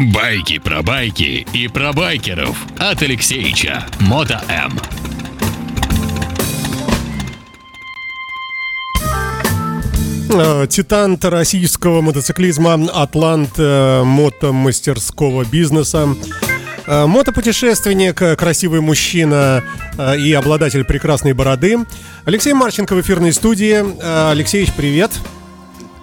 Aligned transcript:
Байки 0.00 0.58
про 0.58 0.82
байки 0.82 1.46
и 1.52 1.68
про 1.68 1.92
байкеров 1.92 2.56
от 2.78 3.02
Алексеича. 3.02 3.84
Мото 4.00 4.40
М. 4.48 4.80
Э, 10.30 10.66
Титан 10.70 11.18
российского 11.20 12.00
мотоциклизма, 12.00 12.80
атлант 12.94 13.58
э, 13.58 14.02
мотомастерского 14.02 15.44
бизнеса. 15.44 16.16
Э, 16.86 17.04
Мотопутешественник, 17.04 18.38
красивый 18.38 18.80
мужчина 18.80 19.62
и 20.18 20.32
обладатель 20.32 20.84
прекрасной 20.84 21.34
бороды. 21.34 21.76
Алексей 22.24 22.54
Марченко 22.54 22.94
в 22.94 23.02
эфирной 23.02 23.34
студии. 23.34 23.84
Алексеевич, 24.30 24.72
привет. 24.72 25.10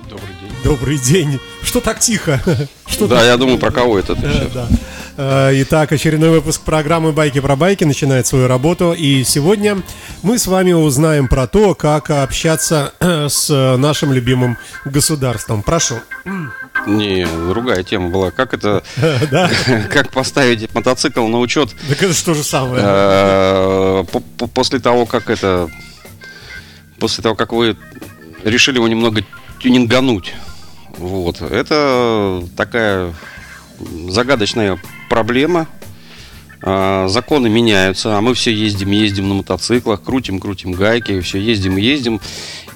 Добрый 0.07 0.35
день. 0.39 0.51
Добрый 0.63 0.97
день. 0.99 1.39
Что 1.67 1.81
так 1.81 1.99
тихо? 1.99 2.39
Что 2.87 3.07
Да, 3.07 3.23
я 3.25 3.35
думаю, 3.37 3.57
про 3.59 3.71
кого 3.71 3.99
это 3.99 4.15
ты 4.15 4.25
Э, 4.25 4.47
да. 4.53 4.67
Э, 5.17 5.51
Итак, 5.63 5.91
очередной 5.91 6.29
выпуск 6.29 6.61
программы 6.61 7.11
«Байки 7.11 7.41
про 7.41 7.55
байки» 7.57 7.83
начинает 7.83 8.25
свою 8.25 8.47
работу. 8.47 8.93
И 8.97 9.23
сегодня 9.25 9.81
мы 10.23 10.39
с 10.39 10.47
вами 10.47 10.71
узнаем 10.71 11.27
про 11.27 11.45
то, 11.45 11.75
как 11.75 12.09
общаться 12.09 12.93
с 13.27 13.49
нашим 13.77 14.13
любимым 14.13 14.57
государством. 14.85 15.61
Прошу. 15.61 15.95
Не, 16.85 17.27
другая 17.49 17.83
тема 17.83 18.09
была. 18.09 18.31
Как 18.31 18.53
это, 18.53 18.81
как 19.91 20.11
поставить 20.11 20.73
мотоцикл 20.73 21.27
на 21.27 21.39
учет 21.39 21.69
Так 21.89 22.01
это 22.01 22.13
же 22.13 22.23
то 22.23 22.33
же 22.33 22.43
самое. 22.43 22.81
э, 22.81 24.03
по- 24.09 24.21
по- 24.21 24.47
после 24.47 24.79
того, 24.79 25.05
как 25.05 25.29
это, 25.29 25.69
после 26.97 27.21
того, 27.23 27.35
как 27.35 27.51
вы 27.51 27.75
решили 28.45 28.77
его 28.77 28.87
немного 28.87 29.21
тюнингануть. 29.61 30.33
Вот. 30.97 31.41
Это 31.41 32.43
такая 32.55 33.13
загадочная 34.09 34.79
проблема. 35.09 35.67
А, 36.61 37.07
Законы 37.07 37.49
меняются, 37.49 38.17
а 38.17 38.21
мы 38.21 38.33
все 38.33 38.51
ездим, 38.51 38.91
ездим 38.91 39.29
на 39.29 39.35
мотоциклах, 39.35 40.01
крутим, 40.01 40.39
крутим 40.39 40.71
гайки, 40.71 41.19
все 41.21 41.39
ездим, 41.39 41.77
ездим. 41.77 42.19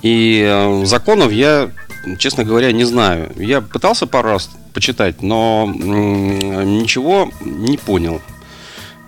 И 0.02 0.44
э, 0.48 0.86
законов 0.86 1.32
я, 1.32 1.72
честно 2.18 2.44
говоря, 2.44 2.72
не 2.72 2.84
знаю. 2.84 3.32
Я 3.38 3.62
пытался 3.62 4.08
пару 4.08 4.30
раз 4.30 4.50
почитать, 4.74 5.22
но 5.22 5.72
ничего 5.76 7.32
не 7.42 7.78
понял. 7.78 8.22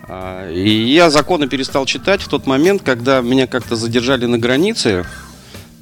А, 0.08 0.50
И 0.50 0.68
я 0.70 1.10
законы 1.10 1.48
перестал 1.48 1.86
читать 1.86 2.22
в 2.22 2.28
тот 2.28 2.46
момент, 2.46 2.82
когда 2.82 3.20
меня 3.20 3.46
как-то 3.46 3.76
задержали 3.76 4.26
на 4.26 4.38
границе 4.38 5.04
а, 5.06 5.23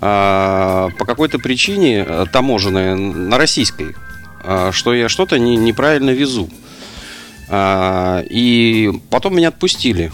по 0.03 1.05
какой-то 1.07 1.39
причине 1.39 2.05
э, 2.07 2.25
таможенной 2.33 2.97
на 2.97 3.39
российской, 3.39 3.95
а, 4.43 4.73
что 4.73 4.93
я 4.95 5.09
что-то 5.09 5.39
не- 5.39 5.57
неправильно 5.57 6.11
везу. 6.11 6.51
А, 7.49 8.25
И 8.29 8.91
потом 9.11 9.37
меня 9.37 9.49
отпустили. 9.49 10.11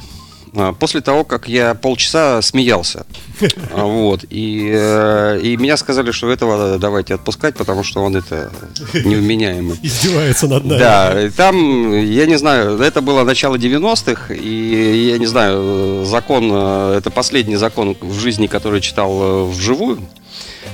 А, 0.58 0.72
После 0.72 1.00
того, 1.00 1.24
как 1.24 1.48
я 1.48 1.74
полчаса 1.74 2.42
смеялся. 2.42 3.06
А, 3.72 3.84
Вот. 3.84 4.24
И, 4.30 4.70
э, 4.74 5.40
и 5.42 5.56
меня 5.56 5.76
сказали, 5.76 6.10
что 6.10 6.30
этого 6.30 6.78
давайте 6.78 7.14
отпускать, 7.14 7.56
потому 7.56 7.84
что 7.84 8.00
он 8.02 8.16
это 8.16 8.50
невменяемый. 8.92 9.78
Издевается 9.82 10.48
над 10.48 10.64
нами. 10.64 10.78
Да, 10.78 11.22
и 11.22 11.30
там, 11.30 11.92
я 11.94 12.26
не 12.26 12.36
знаю, 12.36 12.78
это 12.80 13.00
было 13.00 13.24
начало 13.24 13.56
90-х, 13.56 14.34
и 14.34 15.08
я 15.10 15.18
не 15.18 15.26
знаю, 15.26 16.04
закон, 16.04 16.50
э, 16.52 16.94
это 16.98 17.10
последний 17.10 17.56
закон 17.56 17.96
в 18.00 18.18
жизни, 18.18 18.46
который 18.48 18.80
читал 18.80 19.10
э, 19.22 19.44
вживую. 19.50 19.98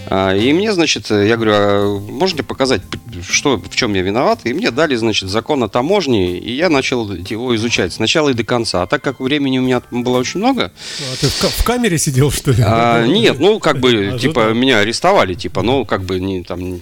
А, 0.09 0.35
И 0.35 0.53
мне, 0.53 0.73
значит, 0.73 1.11
я 1.11 1.37
говорю, 1.37 1.53
а 1.55 1.99
можете 2.01 2.43
показать, 2.43 2.83
что, 3.29 3.57
в 3.57 3.75
чем 3.75 3.95
я 3.95 4.03
виноват? 4.03 4.41
И 4.45 4.53
мне 4.53 4.71
дали, 4.71 4.95
значит, 4.97 5.29
закон 5.31 5.63
о 5.63 5.69
таможне, 5.69 6.39
и 6.39 6.53
я 6.55 6.69
начал 6.69 7.11
его 7.13 7.55
изучать 7.57 7.93
сначала 7.93 8.31
и 8.31 8.35
до 8.35 8.45
конца. 8.45 8.83
А 8.83 8.87
так 8.87 9.03
как 9.03 9.21
времени 9.21 9.59
у 9.59 9.63
меня 9.63 9.83
было 9.91 10.19
очень 10.19 10.41
много, 10.41 10.73
А 11.13 11.17
ты 11.21 11.27
в, 11.29 11.33
в 11.43 11.65
камере 11.65 11.99
сидел, 11.99 12.31
что 12.31 12.51
ли? 12.53 12.63
а, 12.67 13.07
нет, 13.07 13.39
ну 13.41 13.59
как 13.61 13.79
бы, 13.81 13.89
Ожидал. 13.91 14.19
типа, 14.19 14.53
меня 14.53 14.79
арестовали, 14.81 15.35
типа, 15.35 15.63
ну 15.63 15.85
как 15.85 16.03
бы 16.05 16.21
не 16.21 16.43
там, 16.43 16.81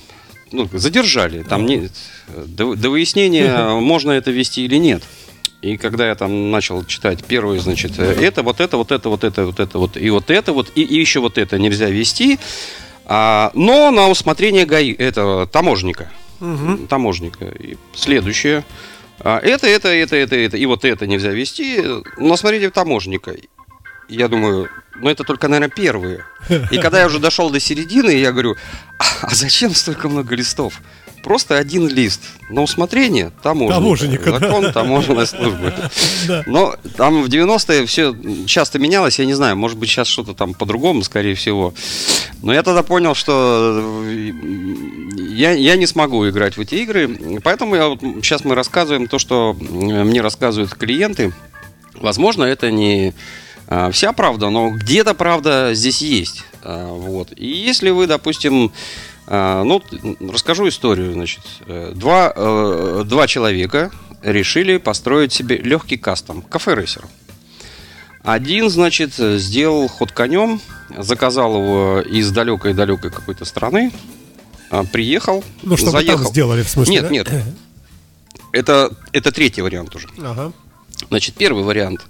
ну 0.51 0.69
задержали, 0.73 1.43
там 1.43 1.65
не, 1.67 1.89
до, 2.37 2.75
до 2.75 2.91
выяснения 2.91 3.75
можно 3.81 4.11
это 4.13 4.31
вести 4.31 4.65
или 4.65 4.77
нет. 4.77 5.03
И 5.63 5.77
когда 5.77 6.09
я 6.09 6.17
там 6.17 6.51
начал 6.51 6.85
читать 6.85 7.25
первое, 7.25 7.61
значит, 7.61 7.93
э, 7.97 8.03
это, 8.21 8.43
вот 8.43 8.61
это, 8.61 8.77
вот 8.77 8.91
это, 8.91 9.09
вот 9.09 9.23
это, 9.23 9.47
вот 9.47 9.61
это, 9.61 9.79
вот 9.79 9.97
и 9.97 10.11
вот 10.11 10.29
это, 10.29 10.53
вот 10.53 10.73
и, 10.75 10.83
и 10.83 10.99
еще 10.99 11.21
вот 11.21 11.39
это 11.39 11.57
нельзя 11.57 11.89
вести, 11.89 12.41
а, 13.05 13.53
но 13.55 13.93
на 13.93 14.09
усмотрение 14.09 14.67
ГАИ, 14.67 14.93
этого 14.93 15.47
таможника, 15.47 16.11
таможника. 16.89 17.45
И 17.45 17.77
следующее. 17.95 18.65
А, 19.21 19.39
это, 19.39 19.69
это, 19.69 19.89
это, 19.89 20.17
это, 20.17 20.35
это, 20.35 20.57
и 20.57 20.67
вот 20.67 20.85
это 20.85 21.07
нельзя 21.07 21.31
вести, 21.31 21.81
но 22.17 22.37
смотрите 22.37 22.71
таможника. 22.71 23.33
Я 24.09 24.27
думаю, 24.27 24.69
ну 24.97 25.09
это 25.09 25.23
только, 25.23 25.47
наверное, 25.47 25.73
первые. 25.73 26.25
И 26.73 26.79
когда 26.79 26.99
я 26.99 27.07
уже 27.07 27.21
дошел 27.21 27.51
до 27.51 27.61
середины, 27.61 28.11
я 28.11 28.33
говорю, 28.33 28.57
а, 28.99 29.05
а 29.23 29.35
зачем 29.35 29.73
столько 29.77 30.09
много 30.09 30.35
листов? 30.35 30.81
Просто 31.23 31.57
один 31.57 31.89
лист. 31.89 32.21
На 32.51 32.63
усмотрение 32.63 33.33
таможенника. 33.43 33.75
Таможенника, 33.75 34.31
да. 34.33 34.39
Закон 34.39 34.73
таможенной 34.73 35.27
службы. 35.27 35.73
Да. 36.27 36.45
Но 36.47 36.77
там 36.97 37.23
в 37.23 37.27
90-е 37.27 37.85
все 37.87 38.15
часто 38.47 38.79
менялось, 38.79 39.19
я 39.19 39.27
не 39.27 39.35
знаю, 39.35 39.57
может 39.57 39.77
быть 39.77 39.89
сейчас 39.89 40.07
что-то 40.07 40.35
там 40.35 40.55
по-другому, 40.55 41.03
скорее 41.03 41.35
всего. 41.35 41.75
Но 42.43 42.53
я 42.53 42.63
тогда 42.63 42.83
понял, 42.83 43.15
что 43.15 43.83
э, 44.05 44.33
я, 45.31 45.53
я 45.53 45.77
не 45.77 45.87
смогу 45.87 46.29
играть 46.29 46.57
в 46.57 46.61
эти 46.61 46.77
игры. 46.77 47.41
Поэтому 47.43 47.75
я, 47.75 47.89
вот, 47.89 48.01
сейчас 48.23 48.45
мы 48.45 48.55
рассказываем 48.55 49.09
то, 49.09 49.19
что 49.19 49.57
э, 49.59 49.65
мне 49.65 50.21
рассказывают 50.21 50.75
клиенты. 50.75 51.33
Возможно, 51.95 52.45
это 52.45 52.71
не 52.71 53.15
а, 53.75 53.91
вся 53.91 54.13
правда, 54.13 54.51
но 54.51 54.71
где-то 54.71 55.15
правда 55.15 55.71
здесь 55.73 56.03
есть. 56.03 56.45
А, 56.63 56.93
Вот. 56.93 57.29
И 57.37 57.47
если 57.47 57.91
вы, 57.91 58.07
допустим, 58.07 58.71
ну, 59.29 59.83
расскажу 60.33 60.69
историю, 60.69 61.13
значит. 61.13 61.41
Э, 61.67 61.93
Два, 61.95 62.33
э, 62.35 63.03
два 63.07 63.27
человека 63.27 63.91
решили 64.23 64.77
построить 64.79 65.33
себе 65.33 65.57
легкий 65.59 65.97
кастом, 65.97 66.43
кафе-рейсер. 66.43 67.05
Один, 68.23 68.71
значит, 68.71 69.15
сделал 69.15 69.89
ход 69.89 70.13
конем, 70.13 70.61
заказал 70.97 71.55
его 71.57 72.01
из 72.01 72.31
далекой-далекой 72.31 73.11
какой-то 73.11 73.45
страны, 73.45 73.93
а, 74.71 74.85
приехал, 74.85 75.43
Ну, 75.63 75.77
чтобы 75.77 75.93
заехал. 75.93 76.19
там 76.25 76.29
сделали, 76.29 76.63
в 76.63 76.69
смысле, 76.69 76.95
Нет, 76.95 77.03
да? 77.05 77.11
нет. 77.11 77.29
Это, 78.53 78.93
это 79.13 79.33
третий 79.33 79.61
вариант 79.63 79.95
уже. 79.97 80.09
Ага. 80.19 80.53
Значит, 81.09 81.35
первый 81.35 81.65
вариант. 81.65 82.03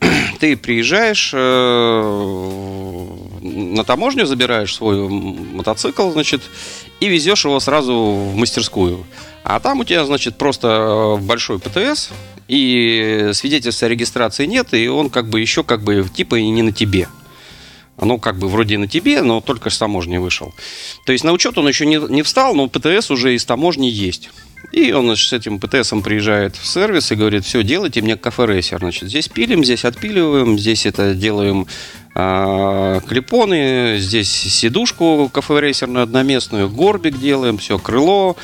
Ты 0.40 0.56
приезжаешь 0.56 1.32
э, 1.34 3.06
на 3.42 3.84
таможню, 3.84 4.26
забираешь 4.26 4.74
свой 4.74 5.08
мотоцикл, 5.08 6.10
значит, 6.10 6.42
и 7.00 7.08
везешь 7.08 7.44
его 7.44 7.60
сразу 7.60 7.94
в 7.94 8.36
мастерскую. 8.36 9.06
А 9.44 9.60
там 9.60 9.80
у 9.80 9.84
тебя, 9.84 10.04
значит, 10.04 10.36
просто 10.36 10.68
э, 10.68 11.22
большой 11.22 11.58
ПТС, 11.58 12.10
и 12.48 13.30
свидетельства 13.32 13.86
о 13.86 13.90
регистрации 13.90 14.44
нет, 14.44 14.74
и 14.74 14.88
он 14.88 15.08
как 15.08 15.28
бы 15.28 15.40
еще 15.40 15.62
как 15.62 15.82
бы 15.82 16.04
типа 16.12 16.34
и 16.34 16.48
не 16.48 16.62
на 16.62 16.72
тебе. 16.72 17.08
Оно 17.96 18.18
как 18.18 18.38
бы 18.38 18.48
вроде 18.48 18.76
на 18.78 18.88
тебе, 18.88 19.22
но 19.22 19.40
только 19.40 19.70
с 19.70 19.78
таможни 19.78 20.16
вышел. 20.16 20.52
То 21.06 21.12
есть 21.12 21.22
на 21.22 21.32
учет 21.32 21.58
он 21.58 21.68
еще 21.68 21.86
не, 21.86 21.96
не 21.96 22.22
встал, 22.22 22.54
но 22.54 22.66
ПТС 22.66 23.10
уже 23.10 23.34
из 23.34 23.44
таможни 23.44 23.86
есть. 23.86 24.30
И 24.72 24.92
он 24.92 25.06
значит, 25.06 25.28
с 25.28 25.32
этим 25.32 25.58
ПТСом 25.58 26.02
приезжает 26.02 26.54
в 26.56 26.66
сервис 26.66 27.10
и 27.10 27.16
говорит, 27.16 27.44
все, 27.44 27.62
делайте 27.62 28.02
мне 28.02 28.16
кафе-рейсер. 28.16 28.78
Значит, 28.78 29.08
здесь 29.08 29.28
пилим, 29.28 29.64
здесь 29.64 29.84
отпиливаем, 29.84 30.58
здесь 30.58 30.86
это 30.86 31.14
делаем 31.14 31.66
а, 32.14 33.00
клепоны, 33.00 33.96
здесь 33.98 34.30
сидушку 34.30 35.28
кафе-рейсерную 35.32 36.04
одноместную, 36.04 36.68
горбик 36.68 37.18
делаем, 37.18 37.58
все, 37.58 37.78
крыло, 37.78 38.36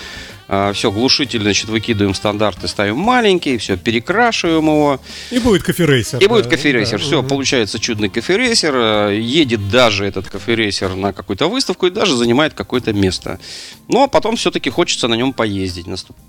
все, 0.73 0.93
глушитель, 0.93 1.43
значит, 1.43 1.69
выкидываем 1.69 2.15
стандарты, 2.15 2.69
ставим 2.69 2.97
маленький, 2.99 3.59
все, 3.59 3.77
перекрашиваем 3.77 4.65
его. 4.65 5.01
И 5.31 5.39
будет 5.39 5.65
кофе-рейсер. 5.65 6.21
И 6.21 6.27
будет 6.29 6.45
да, 6.45 6.51
кофе-рейсер. 6.51 6.99
да, 6.99 7.05
Все, 7.05 7.19
мгм. 7.21 7.29
получается 7.29 7.79
чудный 7.81 8.09
кофе-рейсер. 8.09 8.75
э, 8.77 9.19
Едет 9.21 9.69
даже 9.69 10.05
этот 10.07 10.29
кофе-рейсер 10.29 10.95
на 10.95 11.13
какую-то 11.13 11.49
выставку 11.49 11.87
и 11.87 11.91
даже 11.91 12.17
занимает 12.17 12.55
какое-то 12.55 12.93
место. 12.93 13.41
Но 13.89 14.07
потом 14.09 14.37
все-таки 14.37 14.71
хочется 14.71 15.09
на 15.09 15.15
нем 15.15 15.33
поездить. 15.33 15.87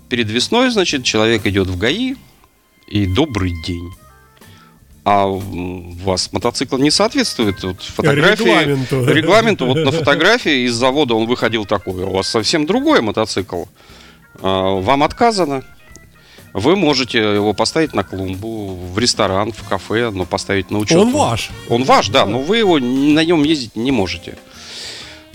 Перед 0.08 0.28
весной, 0.30 0.70
значит, 0.70 1.04
человек 1.04 1.46
идет 1.46 1.68
в 1.68 1.78
ГАИ 1.78 2.16
и 2.88 3.06
добрый 3.06 3.52
день. 3.66 3.88
А 5.04 5.26
у 5.26 5.92
вас 6.04 6.32
мотоцикл 6.32 6.76
не 6.76 6.90
соответствует 6.90 7.62
вот, 7.62 7.80
фотографии, 7.80 8.42
Регламенту. 8.42 9.04
регламенту. 9.06 9.66
Вот 9.66 9.76
на 9.78 9.90
фотографии 9.92 10.66
из 10.66 10.74
завода 10.74 11.14
он 11.14 11.26
выходил 11.26 11.64
такой. 11.64 12.02
У 12.02 12.10
вас 12.10 12.28
совсем 12.28 12.66
другой 12.66 13.00
мотоцикл. 13.00 13.64
А, 14.42 14.80
Вам 14.80 15.02
отказано. 15.02 15.64
Вы 16.54 16.76
можете 16.76 17.18
его 17.18 17.52
поставить 17.52 17.94
на 17.94 18.02
клумбу, 18.04 18.74
в 18.74 18.98
ресторан, 18.98 19.52
в 19.52 19.68
кафе, 19.68 20.10
но 20.10 20.24
поставить 20.24 20.70
на 20.70 20.78
учет. 20.78 20.98
Он 20.98 21.12
ваш. 21.12 21.50
Он 21.68 21.84
ваш, 21.84 22.08
да, 22.08 22.26
но 22.26 22.40
вы 22.40 22.58
его 22.58 22.78
на 22.78 23.24
нем 23.24 23.44
ездить 23.44 23.76
не 23.76 23.92
можете. 23.92 24.38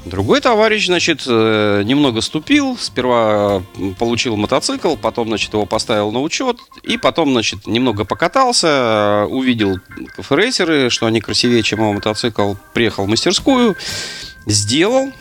Другой 0.06 0.42
товарищ, 0.42 0.88
значит, 0.88 1.24
э, 1.28 1.82
немного 1.86 2.20
ступил, 2.20 2.78
сперва 2.78 3.64
получил 3.98 4.36
мотоцикл, 4.36 4.98
потом, 4.98 5.30
значит, 5.30 5.54
его 5.54 5.66
поставил 5.66 6.12
на 6.12 6.20
учет, 6.20 6.58
и 6.82 6.98
потом, 6.98 7.32
значит, 7.32 7.68
немного 7.68 8.04
покатался, 8.04 9.26
увидел 9.30 9.78
КФ-рейсеры, 10.18 10.90
что 10.90 11.06
они 11.06 11.22
красивее, 11.22 11.64
чем 11.64 11.80
его 11.80 11.94
мотоцикл, 11.94 12.56
приехал 12.74 13.06
в 13.06 13.08
мастерскую, 13.08 13.78
сделал 14.46 15.14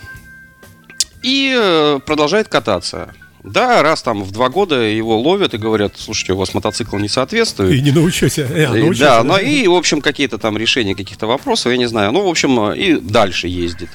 и 1.23 1.55
э, 1.57 2.01
продолжает 2.05 2.49
кататься. 2.49 3.15
Да, 3.45 3.83
раз 3.83 4.03
там 4.03 4.23
в 4.23 4.31
два 4.31 4.49
года 4.49 4.77
его 4.81 5.19
ловят 5.19 5.53
и 5.55 5.59
говорят, 5.59 5.95
слушайте, 5.97 6.33
у 6.33 6.37
вас 6.37 6.55
мотоцикл 6.55 6.97
не 6.97 7.09
соответствует. 7.09 7.75
И 7.75 7.81
не 7.81 7.91
научился. 7.91 8.43
Э, 8.43 8.67
а, 8.67 8.75
научился 8.75 9.01
да, 9.01 9.23
да, 9.23 9.25
ну 9.25 9.39
и, 9.39 9.67
в 9.67 9.75
общем, 9.75 10.01
какие-то 10.01 10.39
там 10.39 10.57
решения 10.57 10.95
каких-то 10.95 11.27
вопросов, 11.27 11.73
я 11.73 11.77
не 11.77 11.87
знаю. 11.89 12.13
Ну, 12.13 12.25
в 12.25 12.29
общем, 12.29 12.73
и 12.73 13.01
дальше 13.01 13.49
ездит. 13.49 13.89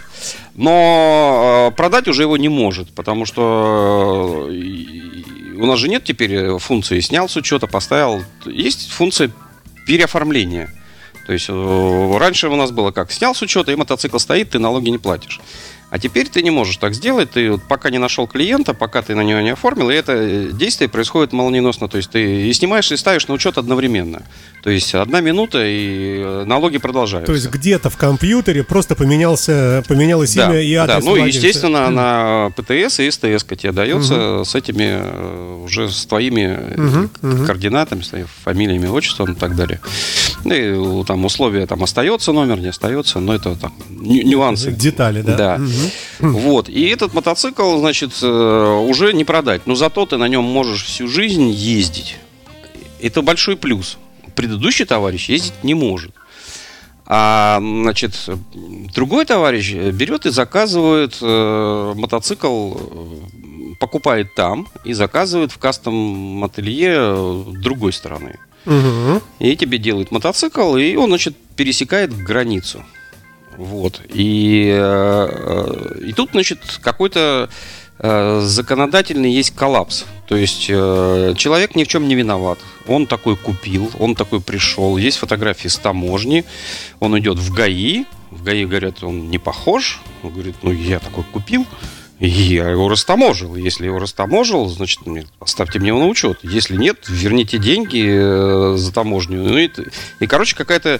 Но 0.55 1.69
э, 1.71 1.75
продать 1.77 2.09
уже 2.09 2.23
его 2.23 2.35
не 2.35 2.49
может, 2.49 2.89
потому 2.89 3.25
что 3.25 4.49
э, 4.49 5.55
у 5.55 5.65
нас 5.65 5.79
же 5.79 5.88
нет 5.88 6.03
теперь 6.03 6.57
функции 6.57 7.00
снял 7.00 7.29
с 7.29 7.38
учета, 7.38 7.67
поставил. 7.67 8.23
Есть 8.45 8.91
функция 8.91 9.31
переоформления. 9.85 10.73
То 11.25 11.33
есть 11.33 11.50
раньше 11.50 12.50
у 12.50 12.55
нас 12.55 12.71
было 12.71 12.91
как, 12.91 13.11
снял 13.11 13.33
с 13.33 13.41
учета, 13.41 13.71
и 13.71 13.75
мотоцикл 13.75 14.17
стоит, 14.17 14.51
ты 14.51 14.59
налоги 14.59 14.89
не 14.89 14.97
платишь. 14.97 15.39
А 15.89 16.00
теперь 16.00 16.28
ты 16.28 16.42
не 16.42 16.51
можешь 16.51 16.78
так 16.78 16.94
сделать, 16.94 17.31
ты 17.31 17.50
вот 17.50 17.62
пока 17.63 17.89
не 17.89 17.98
нашел 17.98 18.28
клиента, 18.28 18.74
пока 18.74 19.01
ты 19.01 19.16
на 19.16 19.22
него 19.22 19.39
не 19.39 19.51
оформил, 19.51 19.89
и 19.89 19.94
это 19.94 20.12
э, 20.13 20.50
действие 20.51 20.89
происходит 20.89 21.31
молниеносно. 21.31 21.88
То 21.88 21.95
есть 21.95 22.10
ты 22.10 22.50
и 22.50 22.54
снимаешь, 22.54 22.92
и 22.92 22.98
ставишь 22.98 23.28
на 23.30 23.34
учет 23.34 23.57
одновременно. 23.57 24.24
То 24.63 24.69
есть 24.69 24.94
одна 24.94 25.22
минута, 25.22 25.63
и 25.63 26.19
э, 26.19 26.44
налоги 26.45 26.78
продолжаются. 26.78 27.31
То 27.31 27.36
есть 27.36 27.50
где-то 27.50 27.89
в 27.89 27.95
компьютере 27.95 28.66
просто 28.66 28.95
поменялся, 28.95 29.81
поменялось 29.88 30.36
да, 30.36 30.50
имя 30.50 30.62
и 30.62 30.74
адрес 30.74 31.06
Да, 31.06 31.10
ну, 31.10 31.16
естественно, 31.16 31.78
mm. 31.78 31.89
на 31.89 32.51
ПТС 32.56 33.00
и 33.00 33.10
СТС 33.10 33.45
тебе 33.45 33.72
дается 33.72 34.13
mm-hmm. 34.13 34.45
с 34.45 34.56
этими, 34.56 35.00
э, 35.01 35.62
уже 35.63 35.89
с 35.89 36.06
твоими 36.06 36.60
mm-hmm. 36.75 37.45
координатами, 37.45 38.01
с 38.01 38.10
твоими 38.10 38.28
фамилиями, 38.44 38.88
отчеством 38.88 39.31
и 39.31 39.36
так 39.36 39.56
далее. 39.56 39.80
Ну, 40.44 40.54
и 41.01 41.04
там 41.06 41.24
условия, 41.24 41.66
там 41.66 41.81
остается 41.81 42.34
номер, 42.34 42.60
не 42.60 42.68
остается, 42.68 43.22
но 43.22 43.34
это 43.34 43.56
там 43.56 43.74
нюансы. 43.89 44.72
Детали, 44.72 45.22
да? 45.22 45.38
Да. 45.38 45.56
Mm-hmm. 45.56 45.76
Вот. 46.19 46.69
И 46.69 46.88
этот 46.88 47.13
мотоцикл, 47.13 47.77
значит, 47.79 48.12
э, 48.21 48.27
уже 48.88 49.13
не 49.13 49.24
продать. 49.24 49.68
Но 49.68 49.75
зато 49.75 50.06
ты 50.06 50.18
на 50.18 50.27
нем 50.27 50.44
можешь 50.44 50.83
всю 50.83 51.07
жизнь 51.07 51.50
ездить. 51.50 52.18
Это 53.01 53.21
большой 53.21 53.57
плюс. 53.57 53.97
Предыдущий 54.35 54.85
товарищ 54.85 55.29
ездить 55.29 55.63
не 55.63 55.74
может. 55.74 56.12
А, 57.09 57.59
значит, 57.62 58.29
другой 58.94 59.25
товарищ 59.25 59.74
берет 59.74 60.25
и 60.25 60.29
заказывает 60.29 61.18
э, 61.21 61.94
мотоцикл, 61.95 62.74
э, 62.75 63.77
покупает 63.79 64.35
там 64.35 64.68
и 64.83 64.91
заказывает 64.91 65.53
в 65.53 65.57
кастом 65.57 66.44
ателье 66.44 67.45
другой 67.62 67.94
стороны. 67.94 68.38
Угу. 68.65 69.21
И 69.39 69.56
тебе 69.56 69.77
делают 69.77 70.12
мотоцикл, 70.12 70.75
и 70.75 70.95
он, 70.97 71.09
значит, 71.09 71.38
пересекает 71.56 72.13
границу. 72.13 72.83
Вот. 73.57 74.01
И, 74.13 74.71
э, 74.71 76.00
и 76.06 76.13
тут, 76.13 76.30
значит, 76.31 76.59
какой-то 76.81 77.50
э, 77.98 78.42
законодательный 78.45 79.31
есть 79.31 79.56
коллапс. 79.56 80.06
То 80.27 80.36
есть 80.36 80.68
э, 80.69 81.33
человек 81.36 81.75
ни 81.75 81.83
в 81.83 81.88
чем 81.88 82.07
не 82.07 82.13
виноват. 82.13 82.59
Он 82.88 83.07
такой 83.07 83.36
купил, 83.36 83.92
он 84.00 84.13
такой 84.13 84.42
пришел. 84.42 84.98
Есть 84.98 85.18
фотографии 85.18 85.69
с 85.69 85.77
таможни. 85.77 86.45
Он 87.00 87.18
идет 87.18 87.39
в 87.39 87.51
ГАИ. 87.51 88.06
В 88.30 88.44
ГАИ 88.44 88.65
говорят, 88.65 89.04
он 89.04 89.31
не 89.31 89.39
похож. 89.39 90.01
Он 90.21 90.30
говорит, 90.31 90.57
ну 90.62 90.71
я 90.71 91.00
такой 91.00 91.24
купил. 91.24 91.65
Я 92.19 92.69
его 92.69 92.89
растаможил. 92.89 93.56
Если 93.56 93.86
его 93.86 93.98
растаможил, 93.98 94.68
значит, 94.68 95.00
оставьте 95.39 95.80
мне 95.80 95.89
его 95.89 96.00
на 96.00 96.07
учет. 96.07 96.39
Если 96.44 96.75
нет, 96.75 97.06
верните 97.07 97.57
деньги 97.57 98.75
за 98.75 98.92
таможню. 98.94 99.44
Ну 99.44 99.57
и, 99.57 99.69
и 100.19 100.27
короче, 100.27 100.56
какая-то... 100.56 101.00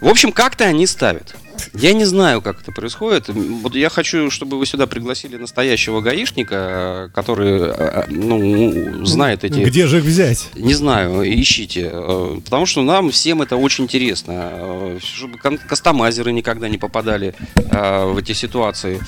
В 0.00 0.08
общем, 0.08 0.30
как-то 0.30 0.64
они 0.64 0.86
ставят. 0.86 1.34
Я 1.74 1.92
не 1.92 2.04
знаю, 2.04 2.42
как 2.42 2.60
это 2.60 2.72
происходит. 2.72 3.28
Вот 3.28 3.74
я 3.74 3.88
хочу, 3.88 4.30
чтобы 4.30 4.58
вы 4.58 4.66
сюда 4.66 4.86
пригласили 4.86 5.36
настоящего 5.36 6.00
гаишника, 6.00 7.10
который 7.14 7.60
э, 7.60 7.74
э, 7.76 8.04
ну, 8.08 9.04
знает 9.04 9.44
эти... 9.44 9.60
Где 9.60 9.86
же 9.86 9.98
их 9.98 10.04
взять? 10.04 10.50
Не 10.54 10.74
знаю, 10.74 11.22
ищите. 11.22 11.90
Э, 11.92 12.40
потому 12.44 12.66
что 12.66 12.82
нам 12.82 13.10
всем 13.10 13.42
это 13.42 13.56
очень 13.56 13.84
интересно. 13.84 14.98
Чтобы 15.02 15.38
кастомайзеры 15.38 16.32
никогда 16.32 16.68
не 16.68 16.78
попадали 16.78 17.34
в 17.54 18.16
эти 18.18 18.32
ситуации 18.32 19.00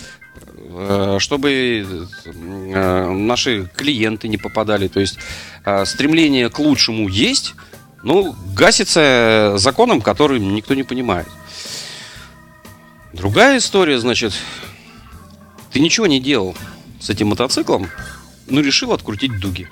чтобы 1.20 1.86
наши 2.34 3.70
клиенты 3.76 4.26
не 4.26 4.38
попадали. 4.38 4.88
То 4.88 4.98
есть 4.98 5.18
стремление 5.84 6.50
к 6.50 6.58
лучшему 6.58 7.08
есть, 7.08 7.54
но 8.02 8.34
гасится 8.54 9.54
законом, 9.56 10.00
который 10.00 10.40
никто 10.40 10.74
не 10.74 10.82
понимает. 10.82 11.26
Другая 13.14 13.58
история, 13.58 13.98
значит, 13.98 14.32
ты 15.72 15.80
ничего 15.80 16.06
не 16.06 16.20
делал 16.20 16.56
с 17.00 17.10
этим 17.10 17.28
мотоциклом, 17.28 17.88
но 18.48 18.60
решил 18.60 18.92
открутить 18.92 19.38
дуги. 19.38 19.68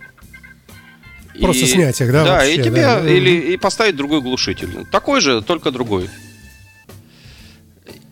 Просто 1.41 1.65
и, 1.65 1.67
снять 1.67 2.01
их, 2.01 2.13
да? 2.13 2.25
Да, 2.25 2.33
вообще, 2.37 2.55
и 2.55 2.63
тебе, 2.63 2.83
да. 2.83 3.09
или 3.09 3.53
и 3.53 3.57
поставить 3.57 3.97
другой 3.97 4.21
глушитель. 4.21 4.87
Такой 4.91 5.21
же, 5.21 5.43
только 5.43 5.71
другой. 5.71 6.09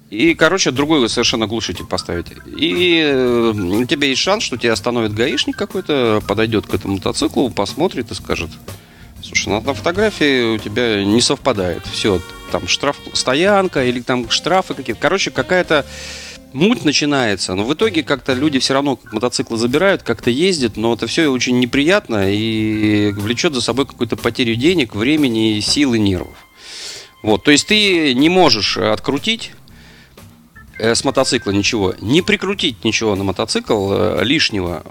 И, 0.09 0.35
короче, 0.35 0.73
другой 0.73 1.09
совершенно 1.09 1.47
глушитель 1.47 1.85
поставить. 1.85 2.27
И 2.47 3.00
э, 3.00 3.50
у 3.53 3.85
тебя 3.85 4.09
есть 4.09 4.21
шанс, 4.21 4.43
что 4.43 4.56
тебя 4.56 4.73
остановит 4.73 5.15
гаишник 5.15 5.56
какой-то, 5.56 6.21
подойдет 6.27 6.67
к 6.67 6.75
этому 6.75 6.94
мотоциклу, 6.94 7.49
посмотрит 7.50 8.11
и 8.11 8.15
скажет, 8.15 8.50
слушай, 9.23 9.50
на, 9.50 9.61
на 9.61 9.75
фотографии 9.75 10.56
у 10.56 10.59
тебя 10.59 11.05
не 11.05 11.21
совпадает. 11.21 11.87
Все, 11.87 12.21
там 12.50 12.69
штраф, 12.69 12.97
стоянка 13.12 13.85
или 13.85 14.00
там 14.00 14.29
штрафы 14.31 14.75
какие-то. 14.75 15.00
Короче, 15.00 15.31
какая-то 15.31 15.87
муть 16.52 16.85
начинается, 16.85 17.55
но 17.55 17.64
в 17.64 17.75
итоге 17.75 18.02
как-то 18.02 18.32
люди 18.32 18.58
все 18.58 18.75
равно 18.75 18.99
мотоциклы 19.12 19.56
забирают, 19.56 20.02
как-то 20.02 20.31
ездят, 20.31 20.76
но 20.76 20.94
это 20.94 21.06
все 21.06 21.29
очень 21.29 21.58
неприятно 21.58 22.32
и 22.32 23.12
влечет 23.12 23.55
за 23.55 23.61
собой 23.61 23.87
какую-то 23.87 24.17
потерю 24.17 24.56
денег, 24.56 24.94
времени, 24.94 25.61
сил 25.61 25.94
и 25.94 25.99
нервов. 25.99 26.37
Вот, 27.23 27.44
то 27.44 27.50
есть 27.50 27.67
ты 27.67 28.14
не 28.14 28.29
можешь 28.29 28.79
открутить 28.79 29.53
э, 30.79 30.94
с 30.94 31.05
мотоцикла 31.05 31.50
ничего, 31.50 31.94
не 32.00 32.23
прикрутить 32.23 32.82
ничего 32.85 33.14
на 33.14 33.25
мотоцикл 33.25 33.93
э, 33.93 34.25
лишнего, 34.25 34.82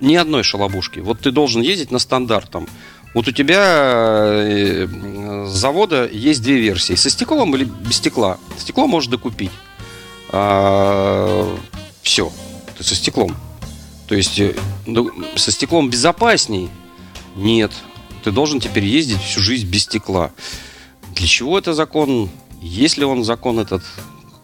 ни 0.00 0.14
одной 0.14 0.44
шалобушки. 0.44 1.00
Вот 1.00 1.20
ты 1.20 1.32
должен 1.32 1.62
ездить 1.62 1.90
на 1.90 1.98
стандарт 1.98 2.50
там 2.50 2.68
вот 3.14 3.28
у 3.28 3.32
тебя 3.32 3.62
э, 4.26 4.86
завода 5.46 6.08
есть 6.08 6.42
две 6.42 6.58
версии. 6.58 6.94
Со 6.94 7.08
стеклом 7.08 7.54
или 7.54 7.64
без 7.64 7.96
стекла. 7.96 8.38
Стекло 8.58 8.88
можешь 8.88 9.08
докупить. 9.08 9.52
А, 10.30 11.56
все. 12.02 12.32
Со 12.80 12.94
стеклом. 12.96 13.36
То 14.08 14.16
есть 14.16 14.40
э, 14.40 14.54
со 15.36 15.52
стеклом 15.52 15.90
безопасней? 15.90 16.68
Нет. 17.36 17.70
Ты 18.24 18.32
должен 18.32 18.58
теперь 18.58 18.84
ездить 18.84 19.22
всю 19.22 19.40
жизнь 19.40 19.68
без 19.68 19.84
стекла. 19.84 20.32
Для 21.14 21.28
чего 21.28 21.56
это 21.56 21.72
закон? 21.72 22.28
Есть 22.60 22.96
ли 22.98 23.04
он 23.04 23.22
закон 23.22 23.60
этот? 23.60 23.84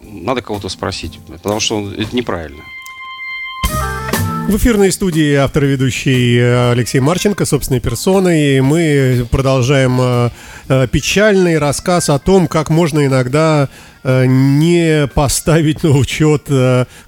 Надо 0.01 0.43
кого-то 0.43 0.69
спросить. 0.69 1.19
Потому 1.27 1.59
что 1.59 1.91
это 1.93 2.15
неправильно. 2.15 2.63
В 4.51 4.57
эфирной 4.57 4.91
студии 4.91 5.35
автор 5.35 5.63
и 5.63 5.69
ведущий 5.69 6.37
э, 6.37 6.73
Алексей 6.73 6.99
Марченко, 6.99 7.45
собственной 7.45 7.79
персоной. 7.79 8.57
И 8.57 8.61
мы 8.61 9.25
продолжаем 9.31 9.97
э, 10.01 10.31
э, 10.69 10.89
печальный 10.89 11.57
рассказ 11.57 12.11
о 12.11 12.19
том, 12.19 12.49
как 12.49 12.69
можно 12.69 13.07
иногда 13.07 13.69
не 14.03 15.07
поставить 15.15 15.85
на 15.85 15.91
учет 15.91 16.49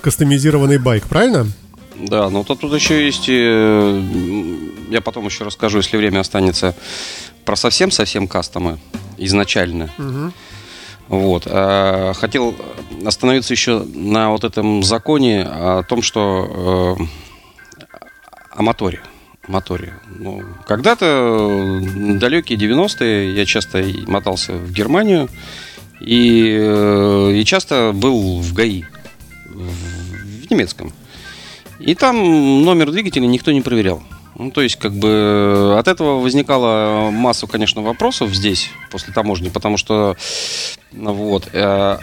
кастомизированный 0.02 0.78
байк, 0.78 1.08
правильно? 1.08 1.48
Да, 1.96 2.30
но 2.30 2.44
тут, 2.44 2.60
тут 2.60 2.74
еще 2.74 3.04
есть, 3.04 3.26
я 3.26 5.00
потом 5.00 5.24
еще 5.24 5.42
расскажу, 5.42 5.78
если 5.78 5.96
время 5.96 6.20
останется, 6.20 6.76
про 7.44 7.56
совсем-совсем 7.56 8.28
кастомы 8.28 8.78
изначально. 9.18 9.90
Угу. 9.98 10.32
Вот. 11.08 11.44
Хотел 11.44 12.54
остановиться 13.04 13.52
еще 13.52 13.82
на 13.94 14.30
вот 14.30 14.44
этом 14.44 14.84
законе 14.84 15.42
о 15.42 15.82
том, 15.82 16.02
что 16.02 16.96
о 18.54 18.62
моторе. 18.62 19.00
моторе. 19.48 19.94
Ну, 20.18 20.42
когда-то, 20.66 21.80
далекие 22.20 22.58
90-е, 22.58 23.34
я 23.34 23.46
часто 23.46 23.84
мотался 24.06 24.52
в 24.52 24.72
Германию 24.72 25.28
и, 26.00 26.56
э, 26.60 27.32
и 27.34 27.44
часто 27.44 27.92
был 27.94 28.40
в 28.40 28.52
ГАИ, 28.52 28.84
в, 29.46 30.44
в 30.44 30.50
немецком. 30.50 30.92
И 31.78 31.94
там 31.94 32.64
номер 32.64 32.90
двигателя 32.90 33.26
никто 33.26 33.52
не 33.52 33.60
проверял. 33.60 34.02
Ну, 34.38 34.50
то 34.50 34.62
есть, 34.62 34.76
как 34.76 34.92
бы 34.92 35.76
от 35.78 35.88
этого 35.88 36.20
возникала 36.20 37.10
масса, 37.10 37.46
конечно, 37.46 37.82
вопросов 37.82 38.34
здесь, 38.34 38.70
после 38.90 39.12
таможни, 39.12 39.50
потому 39.50 39.76
что 39.76 40.16
вот, 40.92 41.48
э, 41.52 41.98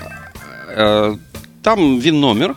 э, 0.67 1.15
там 1.63 1.99
ВИН-номер, 1.99 2.55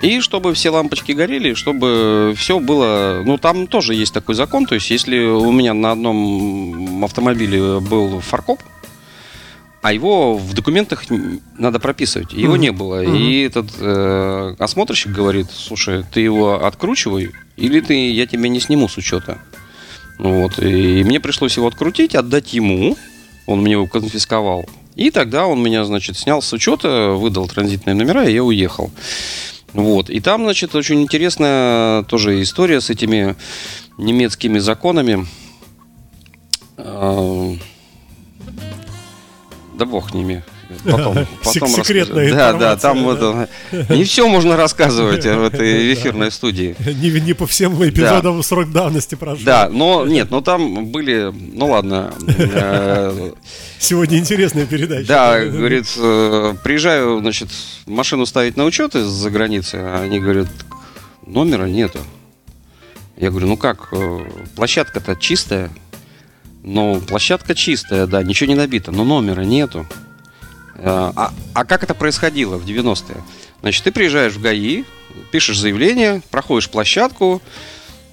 И 0.00 0.20
чтобы 0.20 0.54
все 0.54 0.70
лампочки 0.70 1.12
горели, 1.12 1.54
чтобы 1.54 2.34
все 2.36 2.60
было... 2.60 3.22
Ну, 3.24 3.36
там 3.36 3.66
тоже 3.66 3.94
есть 3.94 4.14
такой 4.14 4.34
закон. 4.34 4.66
То 4.66 4.76
есть, 4.76 4.90
если 4.90 5.18
у 5.18 5.50
меня 5.50 5.74
на 5.74 5.92
одном 5.92 7.04
автомобиле 7.04 7.80
был 7.80 8.20
фаркоп, 8.20 8.60
а 9.82 9.92
его 9.92 10.36
в 10.36 10.54
документах 10.54 11.04
надо 11.56 11.78
прописывать. 11.78 12.32
Его 12.32 12.56
mm-hmm. 12.56 12.58
не 12.58 12.72
было. 12.72 13.04
Mm-hmm. 13.04 13.18
И 13.18 13.42
этот 13.42 13.70
э, 13.80 14.54
осмотрщик 14.58 15.12
говорит, 15.12 15.46
слушай, 15.52 16.04
ты 16.12 16.20
его 16.20 16.64
откручивай, 16.64 17.30
или 17.56 17.80
ты, 17.80 18.10
я 18.10 18.26
тебя 18.26 18.48
не 18.48 18.60
сниму 18.60 18.88
с 18.88 18.96
учета. 18.96 19.38
Вот. 20.18 20.58
И 20.58 21.04
мне 21.04 21.20
пришлось 21.20 21.56
его 21.56 21.68
открутить, 21.68 22.14
отдать 22.14 22.52
ему. 22.52 22.96
Он 23.46 23.62
мне 23.62 23.72
его 23.72 23.86
конфисковал. 23.86 24.68
И 24.96 25.10
тогда 25.10 25.46
он 25.46 25.62
меня, 25.62 25.84
значит, 25.84 26.18
снял 26.18 26.42
с 26.42 26.52
учета, 26.52 27.12
выдал 27.12 27.46
транзитные 27.46 27.94
номера, 27.94 28.24
и 28.24 28.34
я 28.34 28.42
уехал. 28.42 28.90
Вот. 29.72 30.10
И 30.10 30.20
там, 30.20 30.44
значит, 30.44 30.74
очень 30.74 31.02
интересная 31.02 32.02
тоже 32.04 32.42
история 32.42 32.80
с 32.80 32.90
этими 32.90 33.36
немецкими 33.98 34.58
законами. 34.58 35.26
А, 36.76 37.54
да 39.74 39.84
бог 39.84 40.14
ними. 40.14 40.44
Потом, 40.84 41.26
потом 41.44 41.68
Секретная 41.68 42.30
Да, 42.30 42.52
да, 42.52 42.76
там 42.76 43.04
вот 43.04 43.48
не 43.88 44.04
все 44.04 44.28
можно 44.28 44.56
рассказывать 44.56 45.24
в 45.24 45.42
этой 45.42 45.92
эфирной 45.94 46.30
студии. 46.30 46.76
Не, 46.78 47.20
не 47.20 47.32
по 47.32 47.46
всем 47.46 47.74
эпизодам 47.86 48.36
да. 48.36 48.42
срок 48.42 48.70
давности 48.70 49.14
прошел. 49.14 49.44
Да, 49.44 49.68
но 49.70 50.06
нет, 50.06 50.30
но 50.30 50.40
там 50.40 50.86
были, 50.86 51.32
ну 51.54 51.70
ладно. 51.70 52.12
Э, 52.26 53.32
Сегодня 53.78 54.18
интересная 54.18 54.66
передача. 54.66 55.06
Да, 55.06 55.44
говорит, 55.44 55.86
э, 55.96 56.54
приезжаю, 56.62 57.20
значит, 57.20 57.48
машину 57.86 58.26
ставить 58.26 58.56
на 58.56 58.64
учет 58.64 58.94
из-за 58.94 59.30
границы, 59.30 59.76
а 59.76 60.02
они 60.02 60.20
говорят, 60.20 60.48
номера 61.26 61.64
нету. 61.64 62.00
Я 63.16 63.30
говорю, 63.30 63.48
ну 63.48 63.56
как, 63.56 63.88
э, 63.92 64.20
площадка-то 64.54 65.16
чистая, 65.16 65.70
ну, 66.62 67.00
площадка 67.00 67.54
чистая, 67.54 68.06
да, 68.06 68.22
ничего 68.22 68.48
не 68.48 68.54
набито, 68.54 68.92
но 68.92 69.04
номера 69.04 69.42
нету. 69.42 69.86
А, 70.78 71.12
а, 71.16 71.32
а 71.54 71.64
как 71.64 71.82
это 71.82 71.94
происходило 71.94 72.56
в 72.56 72.66
90-е? 72.66 73.22
Значит, 73.60 73.84
ты 73.84 73.92
приезжаешь 73.92 74.34
в 74.34 74.40
ГАИ, 74.40 74.84
пишешь 75.30 75.58
заявление, 75.58 76.22
проходишь 76.30 76.70
площадку, 76.70 77.42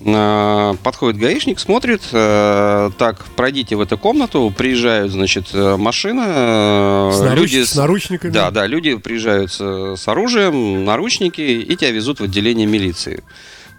а, 0.03 0.75
подходит 0.83 1.19
гаишник, 1.19 1.59
смотрит, 1.59 2.01
а, 2.11 2.91
так, 2.97 3.23
пройдите 3.35 3.75
в 3.75 3.81
эту 3.81 3.97
комнату, 3.97 4.53
приезжают, 4.55 5.11
значит, 5.11 5.53
машина, 5.53 7.11
с, 7.13 7.19
наруч... 7.19 7.51
люди 7.51 7.63
с, 7.63 7.71
с 7.71 7.75
наручниками. 7.75 8.31
Да, 8.31 8.51
да, 8.51 8.65
люди 8.65 8.95
приезжают 8.95 9.51
с, 9.51 9.95
с 9.95 10.07
оружием, 10.07 10.85
наручники 10.85 11.41
и 11.41 11.75
тебя 11.75 11.91
везут 11.91 12.19
в 12.19 12.23
отделение 12.23 12.65
милиции. 12.65 13.23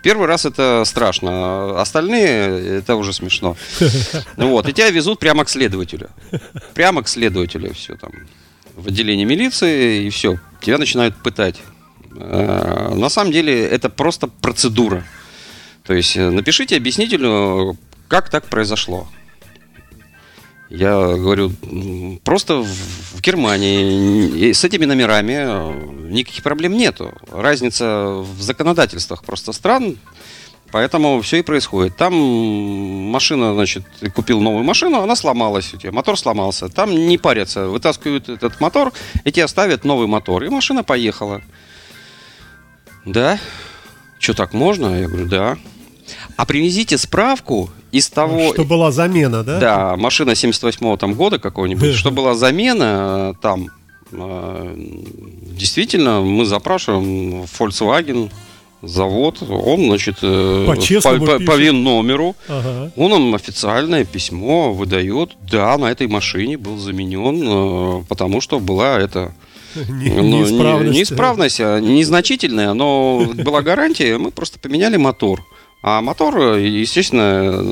Первый 0.02 0.28
раз 0.28 0.44
это 0.44 0.84
страшно, 0.86 1.80
остальные 1.80 2.78
это 2.78 2.94
уже 2.94 3.12
смешно. 3.12 3.56
Вот, 4.36 4.68
и 4.68 4.72
тебя 4.72 4.90
везут 4.90 5.18
прямо 5.18 5.44
к 5.44 5.48
следователю. 5.48 6.10
Прямо 6.74 7.02
к 7.02 7.08
следователю 7.08 7.74
все 7.74 7.96
там. 7.96 8.12
В 8.76 8.88
отделение 8.88 9.24
милиции, 9.24 10.04
и 10.04 10.10
все, 10.10 10.38
тебя 10.60 10.78
начинают 10.78 11.16
пытать. 11.16 11.56
Э, 12.14 12.92
на 12.94 13.08
самом 13.08 13.32
деле 13.32 13.66
это 13.66 13.88
просто 13.88 14.28
процедура. 14.28 15.04
То 15.82 15.94
есть 15.94 16.16
э, 16.16 16.30
напишите 16.30 16.76
объяснителю, 16.76 17.76
как 18.08 18.28
так 18.30 18.46
произошло. 18.46 19.08
Я 20.68 20.90
говорю, 20.92 21.52
просто 22.24 22.56
в 22.56 23.20
Германии 23.20 24.52
с 24.52 24.64
этими 24.64 24.84
номерами 24.84 25.36
э, 25.38 26.10
никаких 26.10 26.42
проблем 26.42 26.76
нету. 26.76 27.14
Разница 27.30 28.16
в 28.16 28.42
законодательствах 28.42 29.24
просто 29.24 29.52
стран, 29.52 29.96
поэтому 30.72 31.20
все 31.20 31.38
и 31.38 31.42
происходит. 31.42 31.96
Там 31.96 32.14
машина, 32.14 33.54
значит, 33.54 33.84
ты 34.00 34.10
купил 34.10 34.40
новую 34.40 34.64
машину, 34.64 35.00
она 35.00 35.16
сломалась 35.16 35.72
у 35.74 35.76
тебя, 35.76 35.92
мотор 35.92 36.18
сломался. 36.18 36.68
Там 36.68 36.90
не 36.90 37.18
парятся, 37.18 37.68
вытаскивают 37.68 38.28
этот 38.28 38.60
мотор 38.60 38.92
и 39.24 39.32
тебе 39.32 39.48
ставят 39.48 39.84
новый 39.84 40.06
мотор. 40.06 40.44
И 40.44 40.48
машина 40.48 40.84
поехала. 40.84 41.42
Да? 43.04 43.38
Что, 44.18 44.34
так 44.34 44.52
можно? 44.52 45.00
Я 45.00 45.08
говорю, 45.08 45.26
да. 45.26 45.56
А 46.36 46.44
привезите 46.44 46.98
справку 46.98 47.70
из 47.92 48.10
того... 48.10 48.52
Что 48.52 48.64
была 48.64 48.90
замена, 48.90 49.42
да? 49.42 49.58
Да, 49.58 49.96
машина 49.96 50.30
78-го 50.30 50.96
там 50.96 51.14
года 51.14 51.38
какого-нибудь, 51.38 51.94
что 51.94 52.10
была 52.10 52.34
замена 52.34 53.32
э, 53.32 53.40
там. 53.40 53.70
Э, 54.12 54.74
действительно, 54.76 56.20
мы 56.20 56.44
запрашиваем 56.44 57.44
Volkswagen, 57.44 58.30
завод, 58.82 59.42
он, 59.42 59.86
значит, 59.86 60.18
э, 60.22 60.66
по, 60.66 61.18
по, 61.18 61.38
по, 61.40 61.56
ВИН-номеру, 61.56 62.36
ага. 62.48 62.92
он 62.96 63.10
нам 63.10 63.34
официальное 63.34 64.04
письмо 64.04 64.72
выдает, 64.72 65.36
да, 65.50 65.76
на 65.78 65.90
этой 65.90 66.06
машине 66.06 66.58
был 66.58 66.78
заменен, 66.78 68.04
потому 68.04 68.40
что 68.40 68.60
была 68.60 68.98
это... 68.98 69.32
Не, 69.88 70.10
ну, 70.10 70.22
неисправность. 70.22 70.92
неисправность, 70.96 71.60
а 71.60 71.80
незначительная, 71.80 72.72
но 72.72 73.30
была 73.34 73.62
гарантия, 73.62 74.16
мы 74.16 74.30
просто 74.30 74.58
поменяли 74.58 74.96
мотор. 74.96 75.42
А 75.82 76.00
мотор, 76.00 76.56
естественно, 76.56 77.62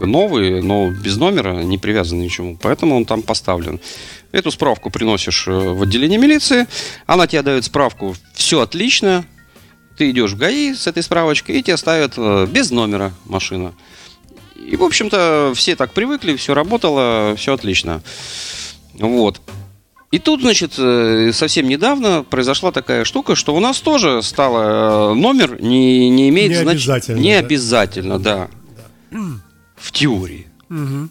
новый, 0.00 0.62
но 0.62 0.90
без 0.90 1.16
номера, 1.16 1.62
не 1.62 1.76
привязан 1.76 2.20
ни 2.20 2.28
к 2.28 2.30
чему. 2.30 2.56
Поэтому 2.62 2.96
он 2.96 3.04
там 3.04 3.20
поставлен. 3.22 3.80
Эту 4.32 4.50
справку 4.50 4.90
приносишь 4.90 5.46
э, 5.46 5.50
в 5.50 5.82
отделение 5.82 6.18
милиции. 6.18 6.66
Она 7.06 7.26
тебе 7.26 7.42
дает 7.42 7.64
справку, 7.64 8.14
все 8.34 8.60
отлично. 8.60 9.26
Ты 9.96 10.10
идешь 10.10 10.32
в 10.32 10.36
ГАИ 10.36 10.74
с 10.74 10.86
этой 10.86 11.02
справочкой, 11.02 11.58
и 11.58 11.62
тебе 11.62 11.76
ставят 11.76 12.14
э, 12.16 12.46
без 12.46 12.70
номера 12.70 13.12
машина. 13.24 13.72
И, 14.54 14.76
в 14.76 14.82
общем-то, 14.82 15.52
все 15.54 15.76
так 15.76 15.92
привыкли, 15.92 16.36
все 16.36 16.54
работало, 16.54 17.34
все 17.36 17.54
отлично. 17.54 18.02
Вот. 18.94 19.40
И 20.10 20.18
тут, 20.18 20.40
значит, 20.40 20.74
э, 20.78 21.30
совсем 21.32 21.68
недавно 21.68 22.22
произошла 22.22 22.72
такая 22.72 23.04
штука, 23.04 23.34
что 23.34 23.54
у 23.54 23.60
нас 23.60 23.80
тоже 23.80 24.22
стало 24.22 25.12
э, 25.12 25.14
номер 25.14 25.60
не, 25.60 26.08
не 26.10 26.28
имеет 26.28 26.50
не 26.50 26.56
значения. 26.56 26.92
Обязательно, 26.98 27.18
не 27.18 27.32
да. 27.32 27.38
обязательно, 27.38 28.18
да. 28.18 28.48
да. 29.10 29.18
В 29.76 29.92
теории. 29.92 30.46
Угу. 30.70 31.08